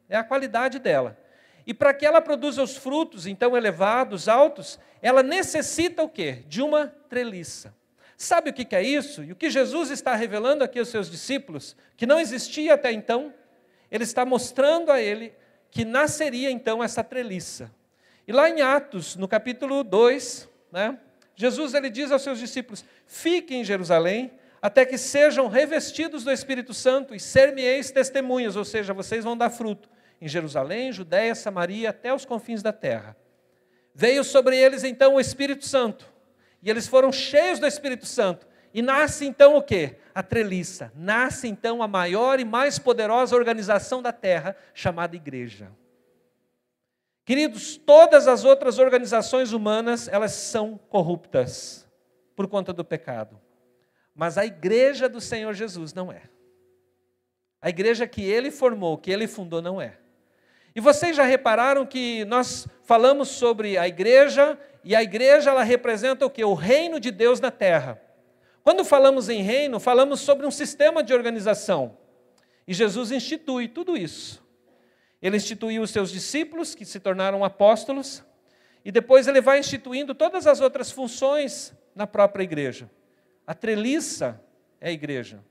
[0.08, 1.16] É a qualidade dela.
[1.64, 6.42] E para que ela produza os frutos, então elevados, altos, ela necessita o quê?
[6.48, 7.72] De uma treliça.
[8.16, 9.22] Sabe o que é isso?
[9.22, 13.32] E o que Jesus está revelando aqui aos seus discípulos, que não existia até então,
[13.90, 15.32] ele está mostrando a ele
[15.70, 17.70] que nasceria então essa treliça.
[18.26, 20.98] E lá em Atos, no capítulo 2, né,
[21.34, 26.72] Jesus ele diz aos seus discípulos: Fiquem em Jerusalém, até que sejam revestidos do Espírito
[26.72, 29.88] Santo e ser-me-eis testemunhas, ou seja, vocês vão dar fruto
[30.20, 33.16] em Jerusalém, Judéia, Samaria, até os confins da terra.
[33.94, 36.06] Veio sobre eles então o Espírito Santo,
[36.62, 38.46] e eles foram cheios do Espírito Santo.
[38.74, 39.96] E nasce então o que?
[40.14, 40.90] A treliça.
[40.94, 45.70] Nasce então a maior e mais poderosa organização da terra, chamada igreja.
[47.32, 51.90] Queridos, todas as outras organizações humanas, elas são corruptas
[52.36, 53.40] por conta do pecado.
[54.14, 56.24] Mas a igreja do Senhor Jesus não é.
[57.58, 59.96] A igreja que ele formou, que ele fundou, não é.
[60.76, 66.26] E vocês já repararam que nós falamos sobre a igreja e a igreja ela representa
[66.26, 66.44] o que?
[66.44, 67.98] O reino de Deus na terra.
[68.62, 71.96] Quando falamos em reino, falamos sobre um sistema de organização.
[72.68, 74.41] E Jesus institui tudo isso.
[75.22, 78.24] Ele instituiu os seus discípulos, que se tornaram apóstolos,
[78.84, 82.90] e depois ele vai instituindo todas as outras funções na própria igreja.
[83.46, 84.42] A treliça
[84.80, 85.42] é a igreja.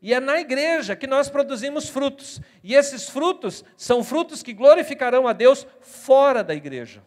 [0.00, 2.40] E é na igreja que nós produzimos frutos.
[2.62, 7.02] E esses frutos são frutos que glorificarão a Deus fora da igreja.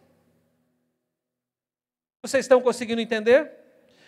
[2.21, 3.49] Vocês estão conseguindo entender?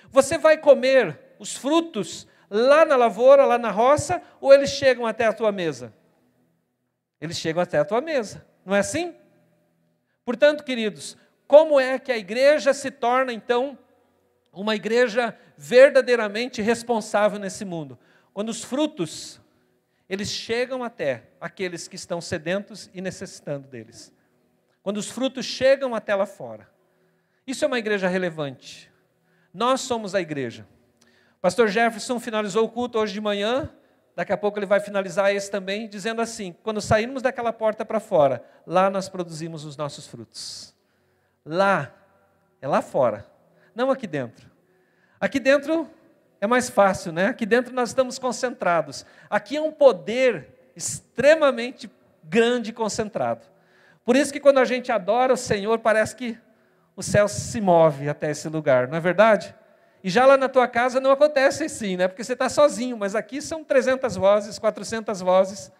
[0.09, 5.25] Você vai comer os frutos lá na lavoura, lá na roça, ou eles chegam até
[5.25, 5.93] a tua mesa?
[7.21, 9.15] Eles chegam até a tua mesa, não é assim?
[10.25, 11.15] Portanto, queridos,
[11.47, 13.77] como é que a igreja se torna então
[14.51, 17.97] uma igreja verdadeiramente responsável nesse mundo?
[18.33, 19.39] Quando os frutos
[20.11, 24.11] eles chegam até aqueles que estão sedentos e necessitando deles.
[24.83, 26.69] Quando os frutos chegam até lá fora.
[27.47, 28.91] Isso é uma igreja relevante.
[29.53, 30.67] Nós somos a igreja.
[31.39, 33.73] Pastor Jefferson finalizou o culto hoje de manhã,
[34.21, 37.99] daqui a pouco ele vai finalizar esse também, dizendo assim: quando sairmos daquela porta para
[37.99, 40.75] fora, lá nós produzimos os nossos frutos.
[41.43, 41.91] Lá,
[42.61, 43.25] é lá fora,
[43.73, 44.47] não aqui dentro.
[45.19, 45.89] Aqui dentro
[46.39, 47.27] é mais fácil, né?
[47.27, 49.07] Aqui dentro nós estamos concentrados.
[49.27, 51.89] Aqui é um poder extremamente
[52.23, 53.47] grande e concentrado.
[54.05, 56.37] Por isso que quando a gente adora o Senhor, parece que
[56.95, 59.55] o céu se move até esse lugar, não é verdade?
[60.03, 62.07] E já lá na tua casa não acontece assim, né?
[62.07, 65.71] Porque você está sozinho, mas aqui são 300 vozes, 400 vozes.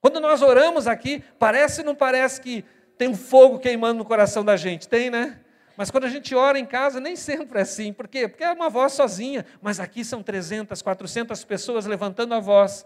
[0.00, 2.64] Quando nós oramos aqui, parece ou não parece que
[2.96, 4.88] tem um fogo queimando no coração da gente?
[4.88, 5.38] Tem, né?
[5.76, 7.92] Mas quando a gente ora em casa, nem sempre é assim.
[7.92, 8.26] Por quê?
[8.26, 9.46] Porque é uma voz sozinha.
[9.62, 12.84] Mas aqui são 300, 400 pessoas levantando a voz.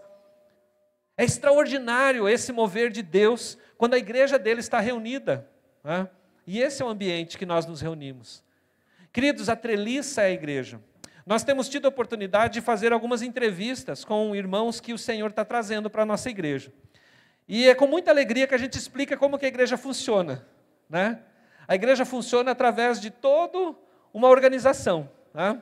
[1.17, 5.49] É extraordinário esse mover de Deus quando a igreja dele está reunida.
[5.83, 6.07] Né?
[6.45, 8.43] E esse é o ambiente que nós nos reunimos.
[9.13, 10.81] Queridos, a treliça é a igreja.
[11.23, 15.45] Nós temos tido a oportunidade de fazer algumas entrevistas com irmãos que o Senhor está
[15.45, 16.73] trazendo para a nossa igreja.
[17.47, 20.43] E é com muita alegria que a gente explica como que a igreja funciona.
[20.89, 21.19] Né?
[21.67, 23.75] A igreja funciona através de toda
[24.11, 25.07] uma organização.
[25.31, 25.61] Né?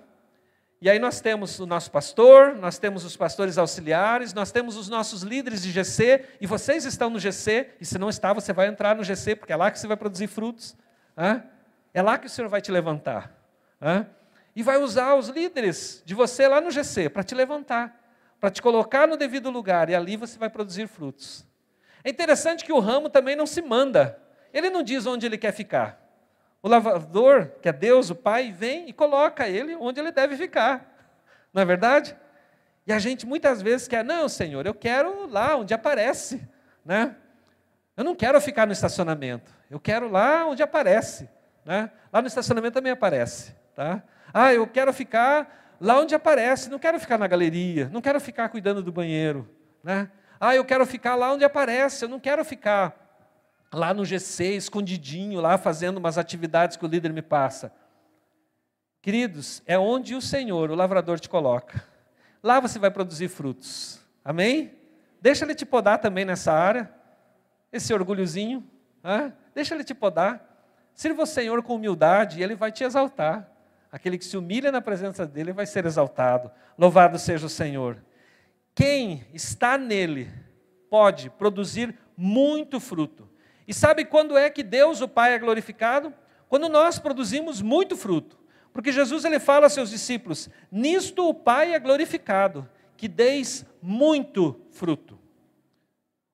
[0.81, 4.87] E aí nós temos o nosso pastor, nós temos os pastores auxiliares, nós temos os
[4.87, 8.67] nossos líderes de GC, e vocês estão no GC, e se não está, você vai
[8.67, 10.73] entrar no GC, porque é lá que você vai produzir frutos.
[11.17, 11.43] Né?
[11.93, 13.40] É lá que o Senhor vai te levantar.
[13.81, 14.05] Né?
[14.55, 17.99] E vai usar os líderes de você lá no GC para te levantar,
[18.39, 21.45] para te colocar no devido lugar, e ali você vai produzir frutos.
[22.03, 24.19] É interessante que o ramo também não se manda.
[24.53, 25.99] Ele não diz onde ele quer ficar.
[26.61, 30.87] O lavrador, que é Deus, o Pai, vem e coloca ele onde ele deve ficar.
[31.51, 32.15] Não é verdade?
[32.85, 36.47] E a gente muitas vezes quer, não, Senhor, eu quero lá onde aparece.
[36.83, 37.15] Né?
[37.95, 39.51] Eu não quero ficar no estacionamento.
[39.69, 41.29] Eu quero lá onde aparece.
[41.65, 41.91] Né?
[42.11, 43.55] Lá no estacionamento também aparece.
[43.75, 44.03] Tá?
[44.33, 46.69] Ah, eu quero ficar lá onde aparece.
[46.69, 47.89] Não quero ficar na galeria.
[47.91, 49.49] Não quero ficar cuidando do banheiro.
[49.83, 50.09] Né?
[50.39, 53.01] Ah, eu quero ficar lá onde aparece, eu não quero ficar
[53.71, 57.71] lá no GC, escondidinho, lá fazendo umas atividades que o líder me passa.
[59.01, 61.83] Queridos, é onde o Senhor, o lavrador, te coloca.
[62.41, 63.99] Lá você vai produzir frutos.
[64.25, 64.73] Amém?
[65.21, 66.91] Deixa ele te podar também nessa área.
[67.71, 68.67] Esse orgulhozinho.
[69.03, 70.43] Ah, deixa ele te podar.
[70.95, 73.47] Sirva o Senhor com humildade e ele vai te exaltar.
[73.91, 76.49] Aquele que se humilha na presença dele vai ser exaltado.
[76.77, 78.01] Louvado seja o Senhor.
[78.73, 80.29] Quem está nele
[80.89, 83.29] pode produzir muito fruto.
[83.67, 86.13] E sabe quando é que Deus, o Pai, é glorificado?
[86.47, 88.39] Quando nós produzimos muito fruto.
[88.73, 94.61] Porque Jesus ele fala aos seus discípulos: Nisto o Pai é glorificado, que deis muito
[94.71, 95.19] fruto.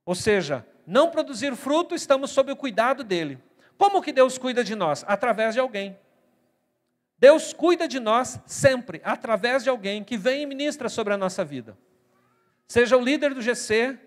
[0.06, 3.40] Ou seja, não produzir fruto, estamos sob o cuidado dele.
[3.78, 5.04] Como que Deus cuida de nós?
[5.08, 5.98] Através de alguém.
[7.20, 11.44] Deus cuida de nós sempre, através de alguém que vem e ministra sobre a nossa
[11.44, 11.78] vida
[12.68, 13.98] seja o líder do GC,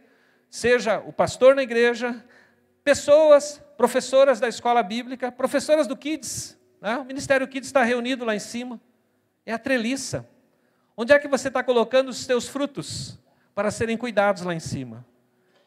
[0.50, 2.22] seja o pastor na igreja,
[2.84, 6.98] pessoas, professoras da escola bíblica, professoras do Kids, né?
[6.98, 8.78] o Ministério Kids está reunido lá em cima,
[9.46, 10.28] é a treliça.
[10.96, 13.18] Onde é que você está colocando os seus frutos
[13.54, 15.06] para serem cuidados lá em cima?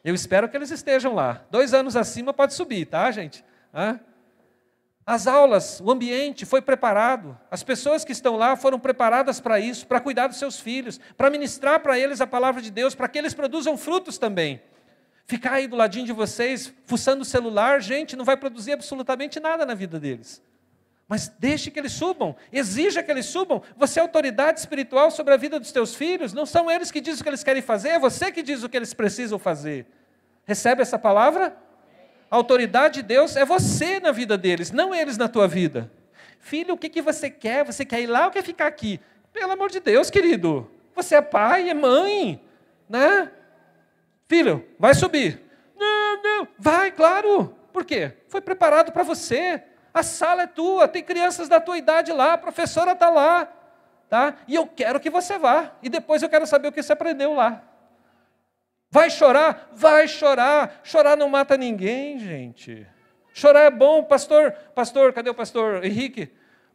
[0.04, 1.44] Eu espero que eles estejam lá.
[1.50, 3.44] Dois anos acima pode subir, tá, gente?
[3.74, 3.98] Hã?
[5.06, 9.86] As aulas, o ambiente foi preparado, as pessoas que estão lá foram preparadas para isso,
[9.86, 13.18] para cuidar dos seus filhos, para ministrar para eles a palavra de Deus, para que
[13.18, 14.62] eles produzam frutos também.
[15.26, 19.66] Ficar aí do ladinho de vocês, fuçando o celular, gente, não vai produzir absolutamente nada
[19.66, 20.42] na vida deles.
[21.06, 23.62] Mas deixe que eles subam, exija que eles subam.
[23.76, 27.20] Você é autoridade espiritual sobre a vida dos teus filhos, não são eles que dizem
[27.20, 29.86] o que eles querem fazer, é você que diz o que eles precisam fazer.
[30.46, 31.54] Recebe essa palavra?
[32.34, 35.88] A autoridade de Deus é você na vida deles, não eles na tua vida.
[36.40, 37.64] Filho, o que, que você quer?
[37.64, 39.00] Você quer ir lá ou quer ficar aqui?
[39.32, 40.68] Pelo amor de Deus, querido.
[40.96, 42.44] Você é pai, é mãe,
[42.88, 43.30] né?
[44.26, 45.40] Filho, vai subir.
[45.78, 47.54] Não, não, vai, claro.
[47.72, 48.14] Por quê?
[48.26, 49.62] Foi preparado para você.
[49.94, 53.46] A sala é tua, tem crianças da tua idade lá, a professora está lá,
[54.08, 54.38] tá?
[54.48, 55.70] E eu quero que você vá.
[55.80, 57.62] E depois eu quero saber o que você aprendeu lá.
[58.94, 59.70] Vai chorar?
[59.72, 60.80] Vai chorar.
[60.84, 62.86] Chorar não mata ninguém, gente.
[63.32, 64.04] Chorar é bom.
[64.04, 66.30] Pastor, pastor, cadê o pastor Henrique?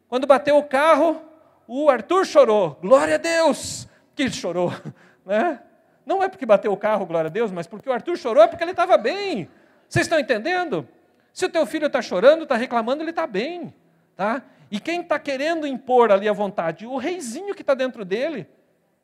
[0.10, 1.22] Quando bateu o carro,
[1.66, 2.78] o Arthur chorou.
[2.82, 4.70] Glória a Deus que ele chorou.
[5.26, 5.62] Né?
[6.06, 8.48] Não é porque bateu o carro, glória a Deus, mas porque o Arthur chorou é
[8.48, 9.48] porque ele estava bem.
[9.88, 10.88] Vocês estão entendendo?
[11.32, 13.72] Se o teu filho está chorando, está reclamando, ele está bem.
[14.16, 14.42] Tá?
[14.72, 16.88] E quem está querendo impor ali a vontade?
[16.88, 18.48] O reizinho que está dentro dele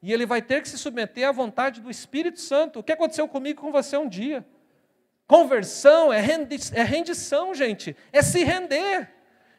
[0.05, 2.77] e ele vai ter que se submeter à vontade do Espírito Santo.
[2.77, 4.45] O que aconteceu comigo com você um dia?
[5.25, 7.97] Conversão é, é rendição, gente.
[8.13, 9.09] É se render.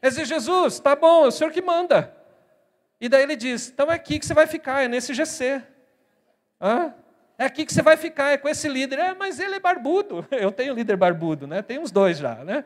[0.00, 2.16] É dizer, Jesus, tá bom, é o Senhor que manda.
[3.00, 5.60] E daí ele diz: então é aqui que você vai ficar, é nesse GC.
[6.60, 6.94] Hã?
[7.36, 9.00] É aqui que você vai ficar, é com esse líder.
[9.00, 10.24] É, mas ele é barbudo.
[10.30, 11.60] Eu tenho líder barbudo, né?
[11.60, 12.64] Tem uns dois já, né?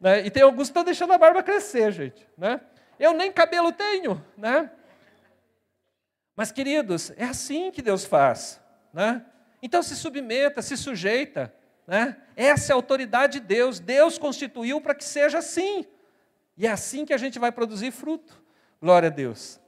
[0.00, 0.26] né?
[0.26, 2.26] E tem alguns que estão deixando a barba crescer, gente.
[2.36, 2.60] Né?
[2.98, 4.68] Eu nem cabelo tenho, né?
[6.38, 8.60] Mas, queridos, é assim que Deus faz.
[8.92, 9.26] Né?
[9.60, 11.52] Então se submeta, se sujeita.
[11.84, 12.16] Né?
[12.36, 13.80] Essa é a autoridade de Deus.
[13.80, 15.84] Deus constituiu para que seja assim.
[16.56, 18.40] E é assim que a gente vai produzir fruto.
[18.80, 19.60] Glória a Deus.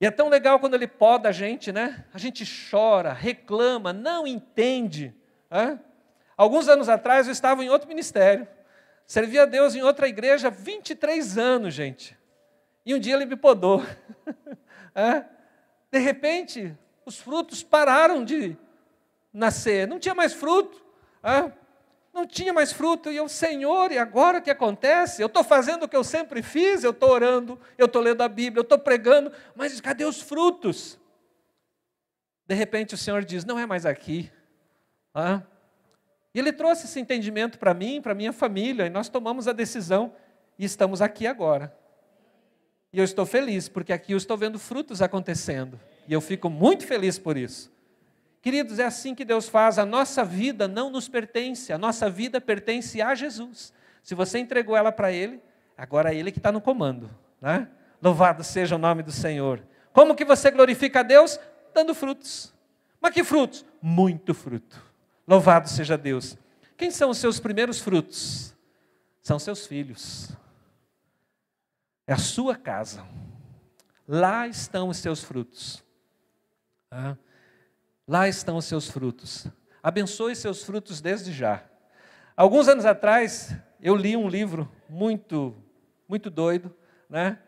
[0.00, 2.04] E é tão legal quando Ele poda a gente, né?
[2.14, 5.12] A gente chora, reclama, não entende.
[5.50, 5.80] Né?
[6.36, 8.46] Alguns anos atrás eu estava em outro ministério.
[9.04, 12.16] Servia a Deus em outra igreja há 23 anos, gente.
[12.86, 13.84] E um dia Ele me podou.
[14.94, 15.24] é?
[15.92, 16.74] De repente,
[17.04, 18.56] os frutos pararam de
[19.32, 20.82] nascer, não tinha mais fruto.
[21.22, 21.52] Ah,
[22.12, 25.22] não tinha mais fruto, e eu, Senhor, e agora o que acontece?
[25.22, 28.28] Eu estou fazendo o que eu sempre fiz, eu estou orando, eu estou lendo a
[28.28, 30.98] Bíblia, eu estou pregando, mas cadê os frutos?
[32.46, 34.30] De repente o Senhor diz: não é mais aqui.
[35.14, 35.42] Ah,
[36.34, 40.14] E ele trouxe esse entendimento para mim, para minha família, e nós tomamos a decisão
[40.58, 41.74] e estamos aqui agora.
[42.92, 45.80] E eu estou feliz, porque aqui eu estou vendo frutos acontecendo.
[46.06, 47.72] E eu fico muito feliz por isso.
[48.42, 49.78] Queridos, é assim que Deus faz.
[49.78, 53.72] A nossa vida não nos pertence, a nossa vida pertence a Jesus.
[54.02, 55.40] Se você entregou ela para Ele,
[55.78, 57.08] agora é Ele que está no comando.
[57.40, 57.68] Né?
[58.02, 59.62] Louvado seja o nome do Senhor.
[59.92, 61.38] Como que você glorifica a Deus?
[61.72, 62.52] Dando frutos.
[63.00, 63.64] Mas que frutos?
[63.80, 64.82] Muito fruto.
[65.26, 66.36] Louvado seja Deus.
[66.76, 68.54] Quem são os seus primeiros frutos?
[69.22, 70.30] São seus filhos.
[72.06, 73.06] É a sua casa.
[74.06, 75.82] Lá estão os seus frutos.
[78.06, 79.46] Lá estão os seus frutos.
[79.82, 81.64] Abençoe seus frutos desde já.
[82.36, 85.54] Alguns anos atrás, eu li um livro muito,
[86.08, 86.74] muito doido,
[87.08, 87.38] né?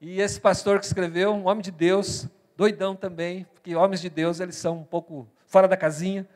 [0.00, 4.40] E esse pastor que escreveu, um homem de Deus, doidão também, porque homens de Deus,
[4.40, 6.28] eles são um pouco fora da casinha.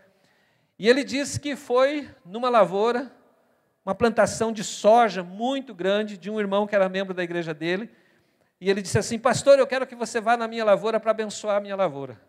[0.79, 3.11] E ele disse que foi numa lavoura,
[3.87, 7.89] uma plantação de soja muito grande, de um irmão que era membro da igreja dele.
[8.61, 11.59] E ele disse assim: Pastor, eu quero que você vá na minha lavoura para abençoar
[11.59, 12.21] a minha lavoura.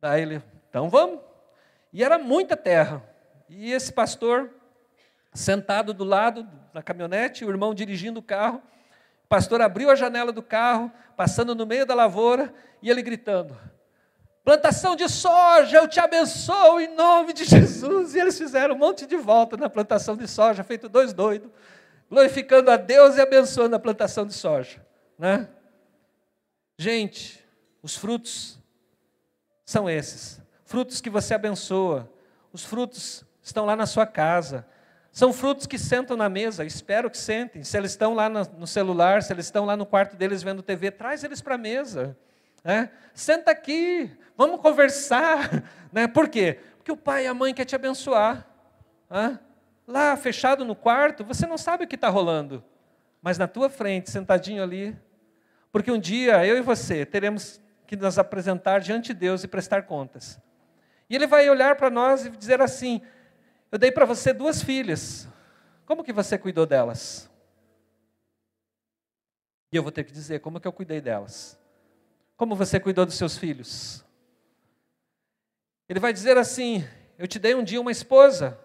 [0.00, 1.20] Daí ele, então vamos.
[1.92, 3.02] E era muita terra.
[3.46, 4.50] E esse pastor,
[5.34, 8.62] sentado do lado da caminhonete, o irmão dirigindo o carro,
[9.24, 13.54] o pastor abriu a janela do carro, passando no meio da lavoura, e ele gritando:
[14.44, 18.14] Plantação de soja, eu te abençoo em nome de Jesus.
[18.14, 21.50] E eles fizeram um monte de volta na plantação de soja, feito dois doidos,
[22.10, 24.84] glorificando a Deus e abençoando a plantação de soja.
[25.18, 25.48] Né?
[26.76, 27.44] Gente,
[27.82, 28.58] os frutos
[29.64, 30.40] são esses.
[30.64, 32.10] Frutos que você abençoa.
[32.52, 34.66] Os frutos estão lá na sua casa.
[35.12, 37.62] São frutos que sentam na mesa, espero que sentem.
[37.62, 40.90] Se eles estão lá no celular, se eles estão lá no quarto deles vendo TV,
[40.90, 42.16] traz eles para a mesa.
[42.64, 42.90] Né?
[43.14, 45.50] Senta aqui, vamos conversar.
[45.92, 46.08] Né?
[46.08, 46.58] Por quê?
[46.78, 48.46] Porque o pai e a mãe querem te abençoar.
[49.10, 49.38] Né?
[49.86, 52.64] Lá, fechado no quarto, você não sabe o que está rolando.
[53.20, 54.96] Mas na tua frente, sentadinho ali.
[55.70, 59.82] Porque um dia, eu e você, teremos que nos apresentar diante de Deus e prestar
[59.82, 60.40] contas.
[61.10, 63.02] E Ele vai olhar para nós e dizer assim:
[63.70, 65.28] Eu dei para você duas filhas.
[65.84, 67.30] Como que você cuidou delas?
[69.70, 71.60] E eu vou ter que dizer como que eu cuidei delas.
[72.42, 74.04] Como você cuidou dos seus filhos?
[75.88, 76.84] Ele vai dizer assim:
[77.16, 78.58] Eu te dei um dia uma esposa.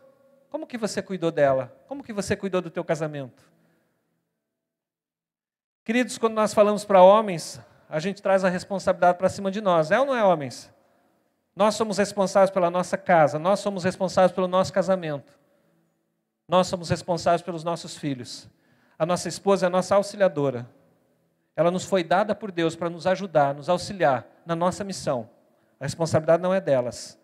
[0.49, 1.71] Como que você cuidou dela?
[1.87, 3.43] Como que você cuidou do teu casamento?
[5.85, 9.91] Queridos, quando nós falamos para homens, a gente traz a responsabilidade para cima de nós.
[9.91, 10.73] É ou não é, homens?
[11.55, 15.37] Nós somos responsáveis pela nossa casa, nós somos responsáveis pelo nosso casamento.
[16.47, 18.49] Nós somos responsáveis pelos nossos filhos.
[18.97, 20.67] A nossa esposa é a nossa auxiliadora.
[21.57, 25.27] Ela nos foi dada por Deus para nos ajudar, nos auxiliar na nossa missão.
[25.79, 27.19] A responsabilidade não é delas.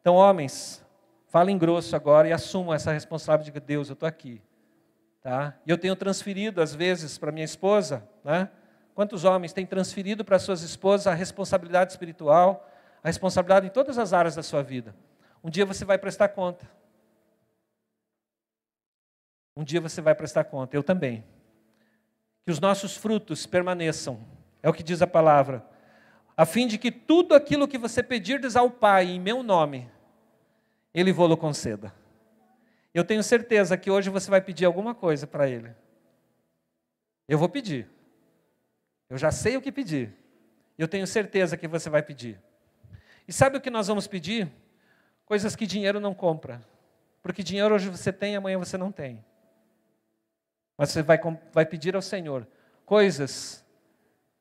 [0.00, 0.82] Então, homens,
[1.28, 4.40] falem grosso agora e assumam essa responsabilidade de Deus, eu estou aqui.
[5.20, 5.54] Tá?
[5.66, 8.48] E eu tenho transferido, às vezes, para minha esposa, né?
[8.94, 12.66] quantos homens têm transferido para suas esposas a responsabilidade espiritual,
[13.04, 14.96] a responsabilidade em todas as áreas da sua vida?
[15.44, 16.66] Um dia você vai prestar conta.
[19.54, 21.22] Um dia você vai prestar conta, eu também
[22.46, 24.20] que os nossos frutos permaneçam.
[24.62, 25.66] É o que diz a palavra.
[26.36, 29.90] A fim de que tudo aquilo que você pedirdes ao Pai em meu nome,
[30.94, 31.92] Ele vou-lo conceda.
[32.94, 35.74] Eu tenho certeza que hoje você vai pedir alguma coisa para Ele.
[37.26, 37.90] Eu vou pedir.
[39.10, 40.14] Eu já sei o que pedir.
[40.78, 42.40] Eu tenho certeza que você vai pedir.
[43.26, 44.48] E sabe o que nós vamos pedir?
[45.24, 46.62] Coisas que dinheiro não compra.
[47.24, 49.24] Porque dinheiro hoje você tem, amanhã você não tem.
[50.76, 51.18] Mas você vai,
[51.52, 52.46] vai pedir ao Senhor
[52.84, 53.64] coisas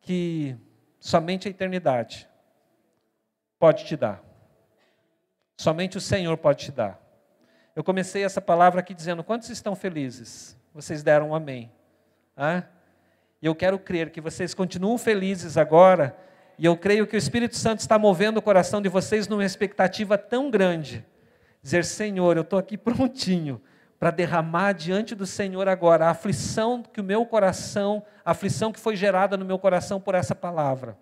[0.01, 0.55] que
[0.99, 2.27] somente a eternidade
[3.57, 4.23] pode te dar.
[5.57, 7.01] Somente o Senhor pode te dar.
[7.75, 10.57] Eu comecei essa palavra aqui dizendo: quantos estão felizes?
[10.73, 11.71] Vocês deram um amém.
[13.41, 16.17] E eu quero crer que vocês continuam felizes agora,
[16.57, 20.17] e eu creio que o Espírito Santo está movendo o coração de vocês numa expectativa
[20.17, 21.05] tão grande.
[21.61, 23.61] Dizer: Senhor, eu estou aqui prontinho
[24.05, 28.79] para derramar diante do Senhor agora a aflição que o meu coração, a aflição que
[28.79, 30.95] foi gerada no meu coração por essa palavra.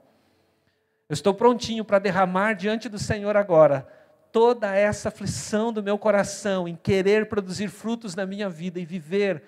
[1.09, 3.85] Eu estou prontinho para derramar diante do Senhor agora
[4.31, 9.43] toda essa aflição do meu coração em querer produzir frutos na minha vida e viver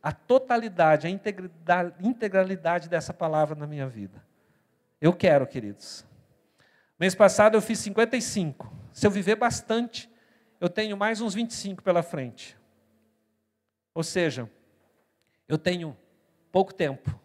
[0.00, 1.10] a totalidade, a
[2.00, 4.22] integralidade dessa palavra na minha vida.
[5.00, 6.06] Eu quero, queridos.
[7.00, 8.72] Mês passado eu fiz 55.
[8.92, 10.08] Se eu viver bastante,
[10.60, 12.61] eu tenho mais uns 25 pela frente.
[13.94, 14.50] Ou seja,
[15.48, 15.96] eu tenho
[16.50, 17.18] pouco tempo.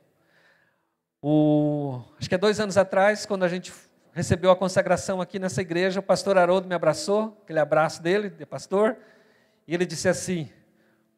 [1.21, 3.73] O, acho que há dois anos atrás, quando a gente
[4.11, 8.45] recebeu a consagração aqui nessa igreja, o pastor Haroldo me abraçou, aquele abraço dele, de
[8.45, 8.97] pastor,
[9.67, 10.49] E ele disse assim: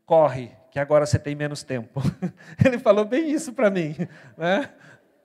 [0.05, 2.01] corre, que agora você tem menos tempo.
[2.65, 3.95] Ele falou bem isso para mim.
[4.35, 4.73] Né?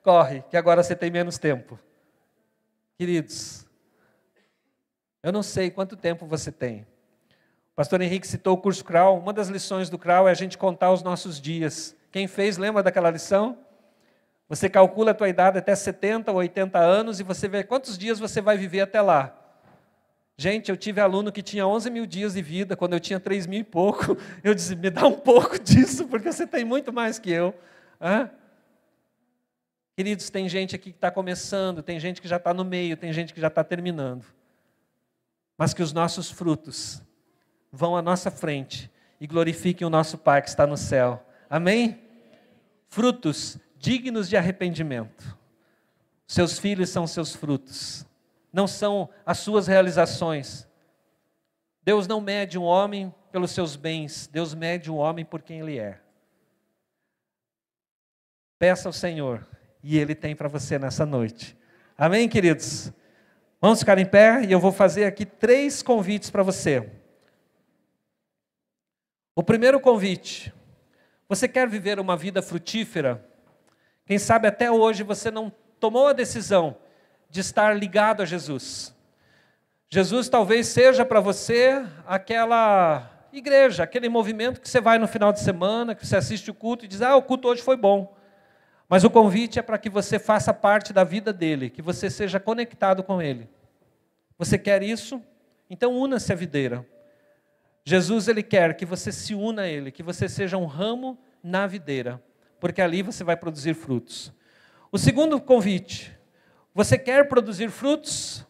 [0.03, 1.79] Corre, que agora você tem menos tempo.
[2.95, 3.65] Queridos,
[5.23, 6.85] eu não sei quanto tempo você tem.
[7.75, 9.17] Pastor Henrique citou o curso CRAL.
[9.17, 11.95] Uma das lições do CRAL é a gente contar os nossos dias.
[12.09, 13.57] Quem fez, lembra daquela lição?
[14.47, 18.17] Você calcula a tua idade até 70 ou 80 anos e você vê quantos dias
[18.17, 19.35] você vai viver até lá.
[20.37, 23.45] Gente, eu tive aluno que tinha 11 mil dias de vida, quando eu tinha 3
[23.45, 24.17] mil e pouco.
[24.43, 27.55] Eu disse, me dá um pouco disso, porque você tem muito mais que eu.
[28.01, 28.29] Hã?
[29.95, 33.13] Queridos, tem gente aqui que está começando, tem gente que já está no meio, tem
[33.13, 34.25] gente que já está terminando.
[35.57, 37.01] Mas que os nossos frutos
[37.75, 41.25] vão à nossa frente e glorifiquem o nosso Pai que está no céu.
[41.49, 42.01] Amém?
[42.87, 45.37] Frutos dignos de arrependimento.
[46.25, 48.05] Seus filhos são seus frutos
[48.55, 50.65] não são as suas realizações.
[51.83, 55.77] Deus não mede um homem pelos seus bens, Deus mede um homem por quem ele
[55.77, 55.99] é.
[58.57, 59.45] Peça ao Senhor
[59.83, 61.55] e Ele tem para você nessa noite.
[61.97, 62.93] Amém, queridos?
[63.59, 66.89] Vamos ficar em pé e eu vou fazer aqui três convites para você.
[69.35, 70.53] O primeiro convite:
[71.27, 73.23] você quer viver uma vida frutífera?
[74.05, 76.77] Quem sabe até hoje você não tomou a decisão
[77.29, 78.95] de estar ligado a Jesus.
[79.89, 85.41] Jesus talvez seja para você aquela igreja, aquele movimento que você vai no final de
[85.41, 88.15] semana, que você assiste o culto e diz: Ah, o culto hoje foi bom.
[88.87, 92.39] Mas o convite é para que você faça parte da vida dele, que você seja
[92.39, 93.49] conectado com ele.
[94.37, 95.21] Você quer isso?
[95.69, 96.85] Então una-se à videira.
[97.85, 101.67] Jesus ele quer que você se una a ele, que você seja um ramo na
[101.67, 102.21] videira,
[102.59, 104.33] porque ali você vai produzir frutos.
[104.91, 106.15] O segundo convite
[106.75, 108.45] você quer produzir frutos?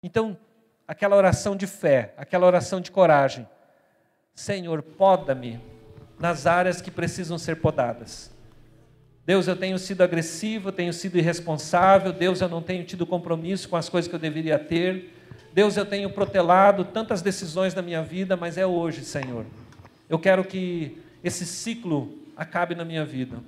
[0.00, 0.38] Então,
[0.86, 3.44] aquela oração de fé, aquela oração de coragem.
[4.32, 5.60] Senhor, poda-me
[6.16, 8.30] nas áreas que precisam ser podadas.
[9.26, 12.12] Deus, eu tenho sido agressivo, tenho sido irresponsável.
[12.12, 15.12] Deus, eu não tenho tido compromisso com as coisas que eu deveria ter.
[15.52, 19.44] Deus, eu tenho protelado tantas decisões na minha vida, mas é hoje, Senhor.
[20.08, 23.38] Eu quero que esse ciclo acabe na minha vida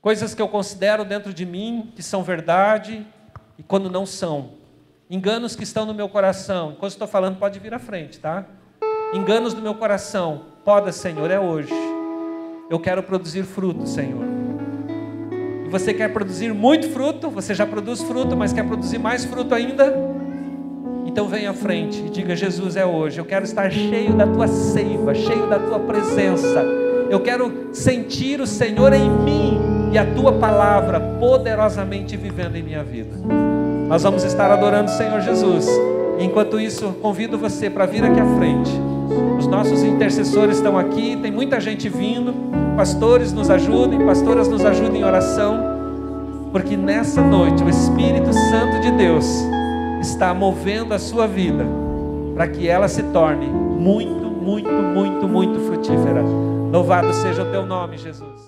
[0.00, 3.06] coisas que eu considero dentro de mim que são verdade
[3.58, 4.52] e quando não são.
[5.10, 6.72] Enganos que estão no meu coração.
[6.72, 8.44] Enquanto estou falando, pode vir à frente, tá?
[9.12, 10.46] Enganos do meu coração.
[10.64, 11.72] Poda, Senhor, é hoje.
[12.70, 14.24] Eu quero produzir fruto, Senhor.
[15.66, 17.30] E você quer produzir muito fruto?
[17.30, 19.92] Você já produz fruto, mas quer produzir mais fruto ainda?
[21.18, 23.18] Então venha à frente e diga: Jesus, é hoje.
[23.18, 26.64] Eu quero estar cheio da tua seiva, cheio da tua presença.
[27.10, 32.84] Eu quero sentir o Senhor em mim e a tua palavra poderosamente vivendo em minha
[32.84, 33.10] vida.
[33.88, 35.66] Nós vamos estar adorando o Senhor Jesus.
[36.20, 38.70] Enquanto isso, convido você para vir aqui à frente.
[39.36, 42.32] Os nossos intercessores estão aqui, tem muita gente vindo.
[42.76, 45.58] Pastores nos ajudem, pastoras nos ajudem em oração,
[46.52, 49.57] porque nessa noite o Espírito Santo de Deus
[50.00, 51.64] está movendo a sua vida
[52.34, 56.22] para que ela se torne muito, muito, muito, muito frutífera.
[56.72, 58.38] Louvado seja o teu nome, Jesus.